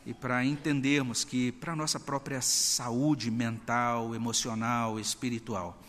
e 0.04 0.12
para 0.12 0.44
entendermos 0.44 1.24
que, 1.24 1.52
para 1.52 1.72
a 1.72 1.76
nossa 1.76 1.98
própria 1.98 2.40
saúde 2.42 3.30
mental, 3.30 4.14
emocional, 4.14 5.00
espiritual, 5.00 5.80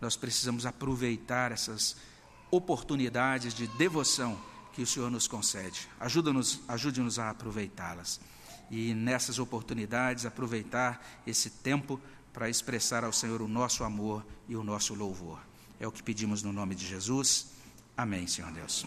nós 0.00 0.16
precisamos 0.16 0.64
aproveitar 0.64 1.52
essas 1.52 1.96
oportunidades 2.50 3.54
de 3.54 3.66
devoção 3.66 4.38
que 4.72 4.82
o 4.82 4.86
Senhor 4.86 5.10
nos 5.10 5.26
concede. 5.26 5.88
Ajuda-nos, 5.98 6.60
ajude-nos 6.68 7.18
a 7.18 7.30
aproveitá-las. 7.30 8.20
E 8.70 8.94
nessas 8.94 9.38
oportunidades, 9.38 10.24
aproveitar 10.24 11.04
esse 11.26 11.50
tempo 11.50 12.00
para 12.32 12.48
expressar 12.48 13.04
ao 13.04 13.12
Senhor 13.12 13.42
o 13.42 13.48
nosso 13.48 13.84
amor 13.84 14.24
e 14.48 14.56
o 14.56 14.64
nosso 14.64 14.94
louvor. 14.94 15.38
É 15.78 15.86
o 15.86 15.92
que 15.92 16.02
pedimos 16.02 16.42
no 16.42 16.52
nome 16.52 16.74
de 16.74 16.86
Jesus. 16.86 17.48
Amém, 17.96 18.26
Senhor 18.26 18.50
Deus. 18.52 18.86